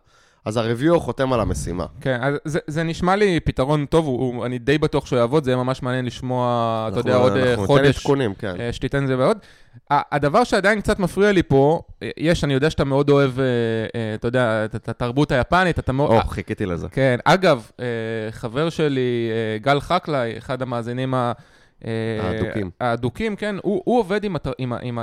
אז 0.46 0.56
ה-reviewer 0.56 0.98
חותם 0.98 1.32
על 1.32 1.40
המשימה. 1.40 1.86
כן, 2.00 2.18
אז 2.22 2.34
זה, 2.44 2.58
זה 2.66 2.82
נשמע 2.82 3.16
לי 3.16 3.40
פתרון 3.40 3.86
טוב, 3.86 4.06
הוא, 4.06 4.18
הוא- 4.34 4.46
אני 4.46 4.58
די 4.58 4.78
בטוח 4.78 5.06
שהוא 5.06 5.18
יעבוד, 5.18 5.44
זה 5.44 5.50
יהיה 5.50 5.62
ממש 5.62 5.82
מעניין 5.82 6.04
לשמוע, 6.04 6.88
אתה 6.92 7.00
יודע, 7.00 7.12
אנחנו- 7.12 7.24
עוד 7.28 7.36
אה, 7.36 7.42
אנחנו 7.50 7.62
ניתן 7.62 7.66
חודש, 7.66 7.96
עדכונים, 7.96 8.34
כן. 8.34 8.54
אה, 8.60 8.72
שתיתן 8.72 9.02
את 9.02 9.08
זה 9.08 9.18
ועוד. 9.18 9.38
הדבר 9.90 10.44
שעדיין 10.44 10.80
קצת 10.80 10.98
מפריע 10.98 11.32
לי 11.32 11.42
פה, 11.42 11.80
אה, 12.02 12.10
יש, 12.16 12.44
אני 12.44 12.54
יודע 12.54 12.70
שאתה 12.70 12.84
מאוד 12.84 13.10
אוהב, 13.10 13.30
אתה 14.14 14.28
יודע, 14.28 14.64
את 14.64 14.88
התרבות 14.88 15.32
היפנית, 15.32 15.78
אתה 15.78 15.92
מאוד... 15.92 16.10
או, 16.10 16.20
חיכיתי 16.28 16.66
לזה. 16.66 16.88
כן, 16.88 17.16
אגב, 17.24 17.70
חבר 18.30 18.68
שלי, 18.70 19.30
גל 19.60 19.80
חקלאי, 19.80 20.38
אחד 20.38 20.62
המאזינים 20.62 21.14
ה... 21.14 21.32
האדוקים. 22.22 22.70
האדוקים, 22.80 23.36
כן, 23.36 23.56
הוא, 23.62 23.82
הוא 23.84 23.98
עובד 24.00 24.24
עם, 24.24 24.36
הת... 24.36 24.46
עם. 24.58 24.72
עם. 24.82 24.98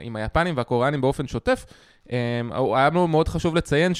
עם 0.00 0.16
היפנים 0.16 0.56
והקוריאנים 0.56 1.00
באופן 1.00 1.26
שוטף. 1.26 1.66
היה 2.10 2.88
לנו 2.90 3.08
מאוד 3.08 3.28
חשוב 3.28 3.56
לציין 3.56 3.92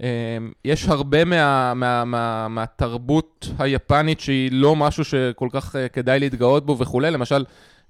שיש 0.00 0.88
הרבה 0.88 1.24
מה... 1.24 1.74
מה... 1.74 2.04
מה... 2.04 2.48
מהתרבות 2.48 3.48
היפנית 3.58 4.20
שהיא 4.20 4.50
לא 4.52 4.76
משהו 4.76 5.04
שכל 5.04 5.48
כך 5.52 5.76
אה, 5.76 5.88
כדאי 5.88 6.20
להתגאות 6.20 6.66
בו 6.66 6.78
וכולי. 6.78 7.10
למשל, 7.10 7.44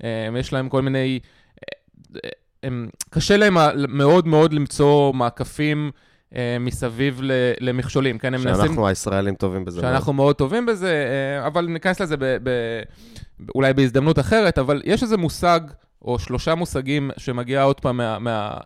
אה, 0.04 0.28
יש 0.38 0.52
להם 0.52 0.68
כל 0.68 0.82
מיני... 0.82 1.18
אה, 1.24 2.18
אה, 2.24 2.30
הם, 2.62 2.88
קשה 3.10 3.36
להם 3.36 3.56
מאוד 3.88 4.26
מאוד 4.26 4.52
למצוא 4.52 5.12
מעקפים 5.12 5.90
אה, 6.36 6.56
מסביב 6.60 7.20
ל, 7.22 7.32
למכשולים, 7.60 8.18
כן? 8.18 8.34
הם 8.34 8.40
מנסים... 8.40 8.64
שאנחנו 8.64 8.86
הישראלים 8.86 9.34
טובים 9.34 9.64
בזה. 9.64 9.80
שאנחנו 9.80 10.12
מאוד 10.12 10.36
טובים 10.36 10.66
בזה, 10.66 11.06
אה, 11.40 11.46
אבל 11.46 11.66
ניכנס 11.66 12.00
לזה 12.00 12.16
ב, 12.16 12.24
ב, 12.42 12.50
אולי 13.54 13.74
בהזדמנות 13.74 14.18
אחרת, 14.18 14.58
אבל 14.58 14.82
יש 14.84 15.02
איזה 15.02 15.16
מושג, 15.16 15.60
או 16.02 16.18
שלושה 16.18 16.54
מושגים 16.54 17.10
שמגיעה 17.16 17.62
עוד 17.64 17.80
פעם 17.80 17.96
מה... 17.96 18.18
מה 18.18 18.56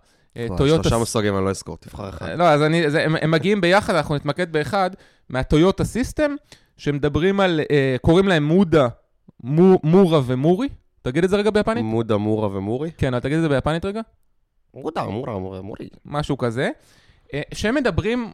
טויוטה... 0.56 0.82
שלושה 0.82 0.98
מושגים, 0.98 1.36
אני 1.36 1.44
לא 1.44 1.50
אזכור, 1.50 1.76
תבחר 1.76 2.08
אחד. 2.08 2.28
לא, 2.38 2.44
אז 2.44 2.62
אני, 2.62 2.90
זה, 2.90 3.04
הם, 3.04 3.16
הם 3.20 3.30
מגיעים 3.30 3.60
ביחד, 3.60 3.94
אנחנו 3.94 4.14
נתמקד 4.14 4.52
באחד, 4.52 4.90
מה 5.28 5.42
Toyota 5.42 5.84
system, 5.84 6.34
שמדברים 6.76 7.40
על, 7.40 7.60
אה, 7.70 7.96
קוראים 8.00 8.28
להם 8.28 8.44
muda, 8.44 8.88
mu, 9.42 9.78
mura 9.82 10.20
ו 10.26 10.33
muri. 10.33 10.68
תגיד 11.02 11.24
את 11.24 11.30
זה 11.30 11.36
רגע 11.36 11.50
ביפנית? 11.50 11.84
muda, 11.84 12.16
mura 12.16 12.56
ו 12.56 12.62
muri? 12.62 12.90
כן, 12.98 13.14
אבל 13.14 13.22
תגיד 13.22 13.36
את 13.36 13.42
זה 13.42 13.48
ביפנית 13.48 13.84
רגע. 13.84 14.00
muda, 14.74 15.04
mura, 15.04 15.38
mura, 15.38 15.62
muri. 15.62 15.88
משהו 16.04 16.38
כזה, 16.38 16.70
אה, 17.34 17.42
שהם 17.54 17.74
מדברים, 17.74 18.32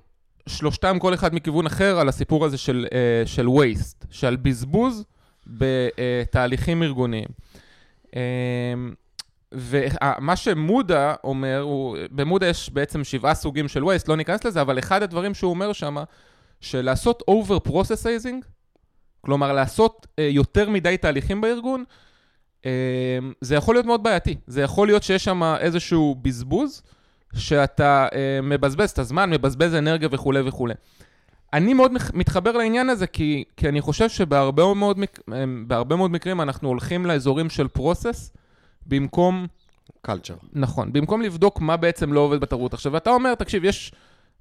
שלושתם, 0.49 0.99
כל 0.99 1.15
אחד 1.15 1.35
מכיוון 1.35 1.67
אחר, 1.67 1.99
על 1.99 2.09
הסיפור 2.09 2.45
הזה 2.45 2.59
של, 2.59 2.87
אה, 2.93 3.23
של 3.27 3.47
waste, 3.47 4.07
של 4.11 4.37
בזבוז 4.37 5.05
בתהליכים 5.47 6.83
ארגוניים. 6.83 7.29
אה, 8.17 8.23
ומה 9.53 10.37
שמודה 10.37 11.15
אומר, 11.25 11.61
הוא, 11.61 11.97
במודה 12.11 12.47
יש 12.47 12.71
בעצם 12.71 13.05
שבעה 13.05 13.35
סוגים 13.35 13.69
של 13.69 13.83
waste, 13.83 14.05
לא 14.09 14.17
ניכנס 14.17 14.45
לזה, 14.45 14.61
אבל 14.61 14.79
אחד 14.79 15.03
הדברים 15.03 15.35
שהוא 15.35 15.51
אומר 15.51 15.73
שם, 15.73 15.97
שלעשות 16.61 17.23
over 17.31 17.69
processing, 17.69 18.45
כלומר 19.21 19.53
לעשות 19.53 20.07
אה, 20.19 20.25
יותר 20.25 20.71
מדי 20.71 20.97
תהליכים 20.97 21.41
בארגון, 21.41 21.85
אה, 22.67 23.19
זה 23.41 23.55
יכול 23.55 23.75
להיות 23.75 23.87
מאוד 23.87 24.03
בעייתי. 24.03 24.37
זה 24.47 24.63
יכול 24.63 24.89
להיות 24.89 25.03
שיש 25.03 25.25
שם 25.25 25.43
איזשהו 25.61 26.15
בזבוז, 26.23 26.83
שאתה 27.35 28.09
אה, 28.15 28.41
מבזבז 28.43 28.91
את 28.91 28.99
הזמן, 28.99 29.31
מבזבז 29.31 29.75
אנרגיה 29.75 30.09
וכולי 30.13 30.41
וכולי. 30.41 30.75
אני 31.53 31.75
מאוד 31.75 31.93
מתחבר 32.15 32.53
לעניין 32.53 32.91
הזה, 32.91 33.07
כי, 33.07 33.45
כי 33.57 33.69
אני 33.69 33.81
חושב 33.81 34.09
שבהרבה 34.09 34.75
מאוד, 34.75 35.01
בהרבה 35.67 35.97
מאוד 35.97 36.11
מקרים 36.11 36.41
אנחנו 36.41 36.69
הולכים 36.69 37.07
לאזורים 37.07 37.51
של 37.51 37.69
פרוסס, 37.69 38.33
במקום, 38.89 39.47
קלצ'ר. 40.03 40.35
נכון, 40.53 40.93
במקום 40.93 41.23
לבדוק 41.23 41.61
מה 41.61 41.77
בעצם 41.77 42.13
לא 42.13 42.21
עובד 42.21 42.41
בתרבות. 42.41 42.75
עכשיו, 42.75 42.97
אתה 42.97 43.11
אומר, 43.11 43.35
תקשיב, 43.35 43.65
יש, 43.65 43.93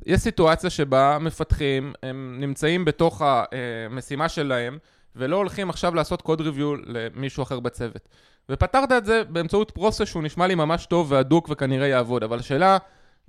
יש 0.06 0.20
סיטואציה 0.20 0.70
שבה 0.70 1.18
מפתחים, 1.22 1.94
הם 2.04 2.38
נמצאים 2.40 2.86
בתוך 2.86 3.22
המשימה 3.26 4.30
שלהם, 4.30 4.78
ולא 5.16 5.36
הולכים 5.36 5.70
עכשיו 5.70 5.96
לעשות 5.96 6.22
קוד 6.22 6.42
ריוויו 6.42 6.76
למישהו 6.86 7.44
אחר 7.44 7.60
בצוות. 7.60 8.10
ופתרת 8.50 8.92
את 8.92 9.06
זה 9.06 9.24
באמצעות 9.30 9.72
פרוסס 9.72 10.08
שהוא 10.08 10.24
נשמע 10.24 10.48
לי 10.48 10.56
ממש 10.56 10.86
טוב 10.86 11.12
והדוק 11.12 11.48
וכנראה 11.50 11.88
יעבוד, 11.88 12.24
אבל 12.24 12.40
השאלה, 12.40 12.78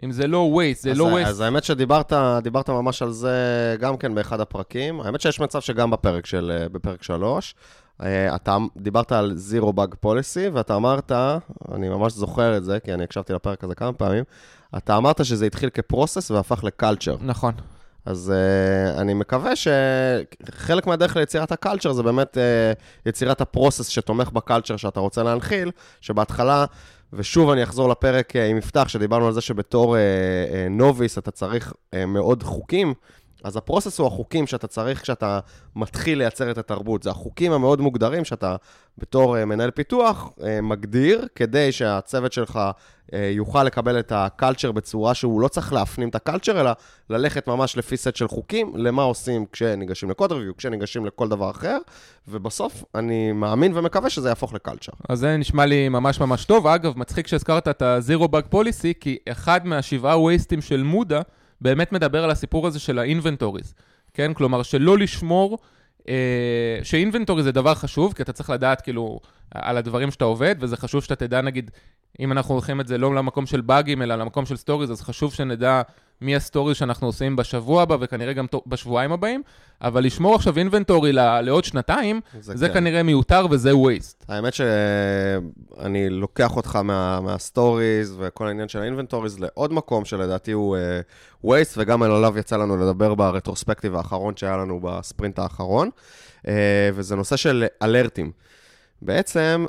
אם 0.05 0.13
זה 0.13 0.27
לא 0.27 0.51
waste, 0.55 0.83
זה 0.83 0.91
אז, 0.91 0.99
לא 0.99 1.19
waste. 1.19 1.27
אז 1.27 1.41
האמת 1.41 1.65
שדיברת 1.65 2.13
דיברת 2.43 2.71
ממש 2.71 3.03
על 3.03 3.11
זה 3.11 3.77
גם 3.81 3.97
כן 3.97 4.15
באחד 4.15 4.41
הפרקים. 4.41 5.01
האמת 5.01 5.21
שיש 5.21 5.41
מצב 5.41 5.61
שגם 5.61 5.91
בפרק 5.91 6.27
של, 6.27 6.67
בפרק 6.73 7.03
3, 7.03 7.55
אתה 8.07 8.57
דיברת 8.77 9.13
על 9.13 9.37
Zero 9.51 9.67
Bug 9.67 10.07
Policy, 10.07 10.51
ואתה 10.53 10.77
אמרת, 10.77 11.13
אני 11.75 11.89
ממש 11.89 12.13
זוכר 12.13 12.57
את 12.57 12.65
זה, 12.65 12.81
כי 12.81 12.95
אני 12.95 13.05
הקשבתי 13.05 13.33
לפרק 13.33 13.65
הזה 13.65 13.75
כמה 13.75 13.93
פעמים, 13.93 14.25
אתה 14.77 14.97
אמרת 14.97 15.25
שזה 15.25 15.47
התחיל 15.47 15.71
כפרוסס 15.71 16.31
והפך 16.31 16.65
לקלצ'ר. 16.65 17.17
נכון. 17.21 17.53
אז 18.07 18.33
uh, 18.97 19.01
אני 19.01 19.15
מקווה 19.15 19.53
שחלק 19.57 20.87
מהדרך 20.87 21.17
ליצירת 21.17 21.53
הקלצ'ר 21.53 21.93
זה 21.93 22.03
באמת 22.03 22.37
uh, 22.37 23.09
יצירת 23.09 23.41
הפרוסס 23.41 23.89
שתומך 23.89 24.31
בקלצ'ר 24.31 24.77
שאתה 24.77 25.01
רוצה 25.01 25.23
להנחיל, 25.23 25.71
שבהתחלה, 26.01 26.65
ושוב 27.13 27.51
אני 27.51 27.63
אחזור 27.63 27.89
לפרק 27.89 28.33
uh, 28.33 28.39
עם 28.39 28.57
יפתח, 28.57 28.89
שדיברנו 28.89 29.27
על 29.27 29.33
זה 29.33 29.41
שבתור 29.41 29.97
uh, 29.97 29.99
uh, 29.99 30.71
נוביס 30.71 31.19
אתה 31.19 31.31
צריך 31.31 31.73
uh, 31.73 31.97
מאוד 32.07 32.43
חוקים, 32.43 32.95
אז 33.45 33.57
הפרוסס 33.57 33.99
הוא 33.99 34.07
החוקים 34.07 34.47
שאתה 34.47 34.67
צריך 34.67 35.03
כשאתה 35.03 35.41
מתחיל 35.77 36.19
לייצר 36.19 36.51
את 36.51 36.59
התרבות. 36.59 37.03
זה 37.03 37.11
החוקים 37.11 37.53
המאוד 37.53 37.81
מוגדרים 37.81 38.25
שאתה 38.25 38.57
בתור 38.99 39.37
uh, 39.37 39.45
מנהל 39.45 39.71
פיתוח 39.71 40.31
uh, 40.39 40.43
מגדיר, 40.63 41.27
כדי 41.35 41.73
שהצוות 41.73 42.33
שלך 42.33 42.61
uh, 43.07 43.15
יוכל 43.17 43.65
לקבל 43.65 43.99
את 43.99 44.13
הקלצ'ר 44.15 44.73
בצורה 44.73 45.15
שהוא 45.15 45.41
לא 45.41 45.49
צריך 45.49 45.73
להפנים 45.73 46.09
את 46.09 46.15
הקלצ'ר, 46.15 46.61
אלא 46.61 46.71
ללכת 47.11 47.47
ממש 47.47 47.77
לפי 47.77 47.97
סט 47.97 48.17
של 48.17 48.29
חוקים, 48.29 48.73
למה 48.77 49.03
עושים 49.03 49.47
כשניגשים 49.53 50.11
לקוד 50.11 50.33
ריוויו, 50.33 50.57
כשניגשים 50.57 51.07
לכל 51.07 51.29
דבר 51.29 51.51
אחר, 51.51 51.79
ובסוף 52.29 52.85
אני 52.95 53.33
מאמין 53.33 53.77
ומקווה 53.77 54.11
שזה 54.11 54.29
יהפוך 54.29 54.55
ל 54.55 54.59
culture. 54.59 54.93
אז 55.09 55.19
זה 55.19 55.37
נשמע 55.37 55.67
לי 55.67 55.89
ממש 55.89 56.21
ממש 56.21 56.45
טוב. 56.45 56.67
אגב, 56.67 56.99
מצחיק 56.99 57.27
שהזכרת 57.27 57.69
את 57.69 57.83
ה-Zero 57.83 58.25
Bug 58.25 58.55
Policy, 58.55 58.95
כי 59.01 59.19
אחד 59.29 59.67
מהשבעה 59.67 60.21
wasteים 60.21 60.61
של 60.61 60.83
muda 60.83 61.21
באמת 61.61 61.93
מדבר 61.93 62.25
על 62.25 62.31
הסיפור 62.31 62.67
הזה 62.67 62.81
של 62.81 62.99
ה-inventories, 62.99 63.73
כן? 64.15 64.35
כלומר, 64.35 64.63
שלא 64.63 64.99
לשמור, 64.99 65.59
אה, 66.09 66.79
ש-inventory 66.83 67.43
זה 67.43 67.53
דבר 67.53 67.75
חשוב, 67.75 68.13
כי 68.13 68.23
אתה 68.23 68.33
צריך 68.33 68.51
לדעת 68.51 68.81
כאילו 68.81 69.21
על 69.55 69.77
הדברים 69.77 70.11
שאתה 70.11 70.25
עובד, 70.25 70.55
וזה 70.61 70.77
חשוב 70.77 71.03
שאתה 71.03 71.17
תדע, 71.17 71.41
נגיד, 71.41 71.71
אם 72.21 72.33
אנחנו 72.33 72.55
הולכים 72.55 72.81
את 72.81 72.87
זה 72.87 72.99
לא 72.99 73.15
למקום 73.15 73.47
של 73.47 73.61
באגים, 73.61 74.03
אלא 74.03 74.15
למקום 74.15 74.47
של 74.47 74.57
stories, 74.57 74.91
אז 74.91 75.03
חשוב 75.03 75.35
שנדע 75.35 75.83
מה 76.21 76.37
ה 76.37 76.42
stories 76.42 76.77
שאנחנו 76.77 77.07
עושים 77.07 77.37
בשבוע 77.37 77.83
הבא, 77.83 77.97
וכנראה 78.01 78.33
גם 78.33 78.47
בשבועיים 78.67 79.13
הבאים, 79.13 79.43
אבל 79.83 80.05
לשמור 80.05 80.35
עכשיו 80.35 80.59
inventory 80.59 81.13
לעוד 81.13 81.65
שנתיים, 81.65 82.21
זה, 82.41 82.57
זה 82.57 82.69
כן. 82.69 82.75
כנראה 82.75 83.03
מיותר 83.03 83.47
וזה 83.51 83.73
waste. 83.73 84.25
האמת 84.29 84.55
שאני 84.55 86.11
לוקח 86.11 86.57
אותך 86.57 86.77
מה, 86.77 87.21
מה 87.21 87.42
stories 87.42 88.17
וכל 88.19 88.47
העניין 88.49 88.69
של 88.69 88.79
ה 88.79 88.84
inventories 88.84 89.39
לעוד 89.39 89.73
מקום 89.73 90.05
שלדעתי 90.05 90.53
הוא 90.53 90.77
uh, 90.77 91.47
waste, 91.47 91.75
וגם 91.77 92.03
עליו 92.03 92.39
יצא 92.39 92.57
לנו 92.57 92.77
לדבר 92.77 93.15
ב 93.15 93.21
retrospective 93.21 93.95
האחרון 93.95 94.37
שהיה 94.37 94.57
לנו 94.57 94.81
בספרינט 94.81 95.39
האחרון, 95.39 95.91
uh, 96.43 96.49
וזה 96.95 97.17
נושא 97.17 97.37
של 97.37 97.65
אלרטים. 97.83 98.33
בעצם... 99.03 99.67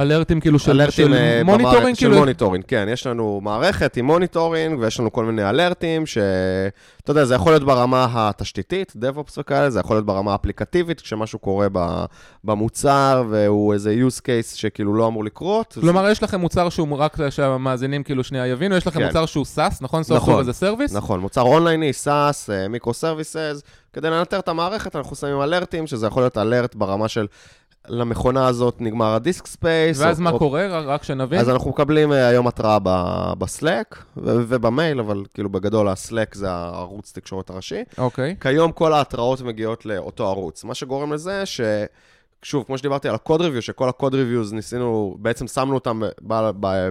אלרטים 0.00 0.40
כאילו 0.40 0.58
של, 0.58 0.70
אלרטים, 0.70 0.92
של 0.92 1.12
uh, 1.12 1.44
monitoring? 1.44 1.80
במערכ... 1.80 1.98
כאילו? 1.98 2.14
של 2.14 2.18
monitoring, 2.18 2.64
כן. 2.68 2.86
יש 2.92 3.06
לנו 3.06 3.40
מערכת 3.42 3.96
עם 3.96 4.04
monitoring, 4.04 4.80
ויש 4.80 5.00
לנו 5.00 5.12
כל 5.12 5.24
מיני 5.24 5.48
אלרטים, 5.48 6.06
שאתה 6.06 7.10
יודע, 7.10 7.24
זה 7.24 7.34
יכול 7.34 7.52
להיות 7.52 7.64
ברמה 7.64 8.06
התשתיתית, 8.10 8.92
DevOps 8.92 9.32
וכאלה, 9.38 9.70
זה 9.70 9.80
יכול 9.80 9.96
להיות 9.96 10.06
ברמה 10.06 10.32
האפליקטיבית, 10.32 11.00
כשמשהו 11.00 11.38
קורה 11.38 11.66
במוצר, 12.44 13.24
והוא 13.30 13.74
איזה 13.74 13.94
use 14.08 14.20
case 14.20 14.56
שכאילו 14.56 14.94
לא 14.94 15.06
אמור 15.06 15.24
לקרות. 15.24 15.78
כלומר, 15.80 16.04
זה... 16.04 16.10
יש 16.10 16.22
לכם 16.22 16.40
מוצר 16.40 16.68
שהוא 16.68 16.98
רק 16.98 17.16
שהמאזינים 17.30 18.02
כאילו 18.02 18.24
שנייה 18.24 18.46
יבינו, 18.46 18.76
יש 18.76 18.86
לכם 18.86 18.98
כן. 18.98 19.06
מוצר 19.06 19.26
שהוא 19.26 19.46
SaaS, 19.56 19.74
נכון? 19.80 20.02
נכון, 20.08 20.38
איזה 20.38 20.52
service? 20.52 20.94
נכון, 20.94 21.20
מוצר 21.20 21.42
אונלייני, 21.42 21.90
SaaS, 22.04 22.68
microservices. 22.68 23.62
כדי 23.92 24.10
לנטר 24.10 24.38
את 24.38 24.48
המערכת, 24.48 24.96
אנחנו 24.96 25.16
שמים 25.16 25.42
אלרטים, 25.42 25.86
שזה 25.86 26.06
יכול 26.06 26.22
להיות 26.22 26.38
אלרט 26.38 26.74
ברמה 26.74 27.08
של 27.08 27.26
למכונה 27.88 28.46
הזאת 28.46 28.80
נגמר 28.80 29.14
ה 29.14 29.20
disk 29.20 29.46
space. 29.46 30.00
ואז 30.00 30.18
או, 30.18 30.24
מה 30.24 30.30
או... 30.30 30.38
קורה? 30.38 30.80
רק 30.80 31.02
שנבין. 31.02 31.40
אז 31.40 31.48
אנחנו 31.48 31.70
מקבלים 31.70 32.12
uh, 32.12 32.14
היום 32.14 32.46
התראה 32.46 32.78
ב 33.38 33.49
Slack 33.49 34.04
ובמייל, 34.16 35.00
אבל 35.00 35.22
כאילו 35.34 35.48
בגדול 35.48 35.88
ה 35.88 35.96
Slack 35.96 36.34
זה 36.34 36.50
הערוץ 36.50 37.12
תקשורת 37.12 37.50
הראשי. 37.50 37.82
אוקיי. 37.98 38.36
Okay. 38.38 38.42
כיום 38.42 38.72
כל 38.72 38.92
ההתראות 38.92 39.40
מגיעות 39.40 39.86
לאותו 39.86 40.28
ערוץ. 40.28 40.64
מה 40.64 40.74
שגורם 40.74 41.12
לזה 41.12 41.46
ש... 41.46 41.60
שוב, 42.42 42.64
כמו 42.64 42.78
שדיברתי 42.78 43.08
על 43.08 43.14
ה 43.14 43.19
code 43.19 43.40
review, 43.40 43.62
שכל 43.62 43.88
ה 43.88 43.93
code 43.93 44.14
reviews 44.14 44.52
ניסינו, 44.52 45.16
בעצם 45.18 45.46
שמנו 45.46 45.74
אותם 45.74 46.02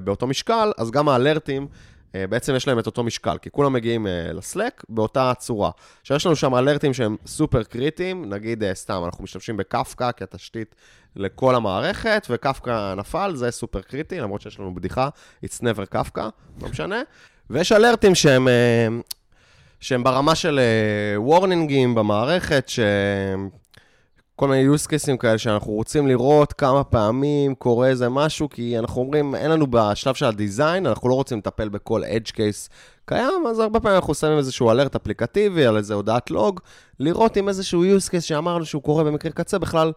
באותו 0.04 0.28
משקל, 0.28 0.72
אז 0.78 0.92
גם 0.92 1.10
האלרטים 1.10 1.62
אה, 1.62 1.68
בעצם 2.14 2.56
יש 2.56 2.68
להם 2.68 2.80
את 2.80 2.86
אותו 2.86 3.04
משקל, 3.04 3.38
כי 3.38 3.50
כולם 3.52 3.74
מגיעים 3.74 4.08
אה, 4.08 4.34
ל 4.34 4.42
Slack 4.42 4.84
באותה 4.90 5.34
צורה. 5.38 5.72
עכשיו 6.02 6.18
יש 6.18 6.26
לנו 6.26 6.36
שם 6.36 6.56
אלרטים 6.56 6.94
שהם 6.94 7.16
סופר 7.26 7.64
קריטיים, 7.64 8.34
נגיד 8.34 8.64
אה, 8.64 8.76
סתם, 8.76 9.02
אנחנו 9.06 9.24
משתמשים 9.24 9.58
בקפקא 9.58 10.10
כתשתית 10.18 10.76
לכל 11.16 11.56
המערכת, 11.56 12.28
וקפקא 12.30 12.94
נפל, 12.94 13.32
זה 13.36 13.52
סופר 13.52 13.82
קריטי, 13.82 14.20
למרות 14.20 14.42
שיש 14.42 14.60
לנו 14.60 14.76
בדיחה, 14.76 15.10
it's 15.46 15.60
never 15.60 15.86
Kafka, 15.90 16.30
לא 16.62 16.70
משנה. 16.70 17.02
ויש 17.50 17.72
אלרטים 17.72 18.16
שהם, 18.16 18.48
שהם 19.80 20.04
ברמה 20.04 20.36
של 20.36 20.60
וורנינגים 21.16 21.96
במערכת, 21.96 22.70
שהם... 22.70 23.61
כל 24.36 24.48
מיני 24.48 24.76
use 24.76 24.88
cases 24.88 25.18
כאלה 25.18 25.38
שאנחנו 25.38 25.72
רוצים 25.72 26.08
לראות 26.08 26.54
כמה 26.54 26.84
פעמים 26.84 27.56
קורה 27.56 27.88
איזה 27.88 28.10
משהו, 28.10 28.50
כי 28.50 28.80
אנחנו 28.80 29.02
אומרים, 29.02 29.36
אין 29.36 29.52
לנו 29.52 29.68
בשלב 29.70 30.16
של 30.16 30.26
הדיזיין, 30.26 30.86
אנחנו 30.88 31.10
לא 31.10 31.14
רוצים 31.14 31.38
לטפל 31.38 31.70
בכל 31.70 32.04
edge 32.04 32.32
case 32.32 32.70
קיים, 33.06 33.48
אז 33.50 33.60
הרבה 33.60 33.80
פעמים 33.80 33.96
אנחנו 33.96 34.14
שמים 34.14 34.38
איזשהו 34.38 34.72
אלרט 34.72 34.96
אפליקטיבי 34.96 35.66
על 35.66 35.78
איזה 35.78 35.94
הודעת 35.94 36.32
לוג, 36.32 36.60
לראות 37.00 37.38
אם 37.38 37.50
איזשהו 37.50 37.84
use 37.84 38.10
case 38.10 38.22
שאמרנו 38.22 38.66
שהוא 38.66 38.84
קורה 38.84 39.04
במקרה 39.04 39.32
קצה 39.32 39.60
בכלל 39.60 39.92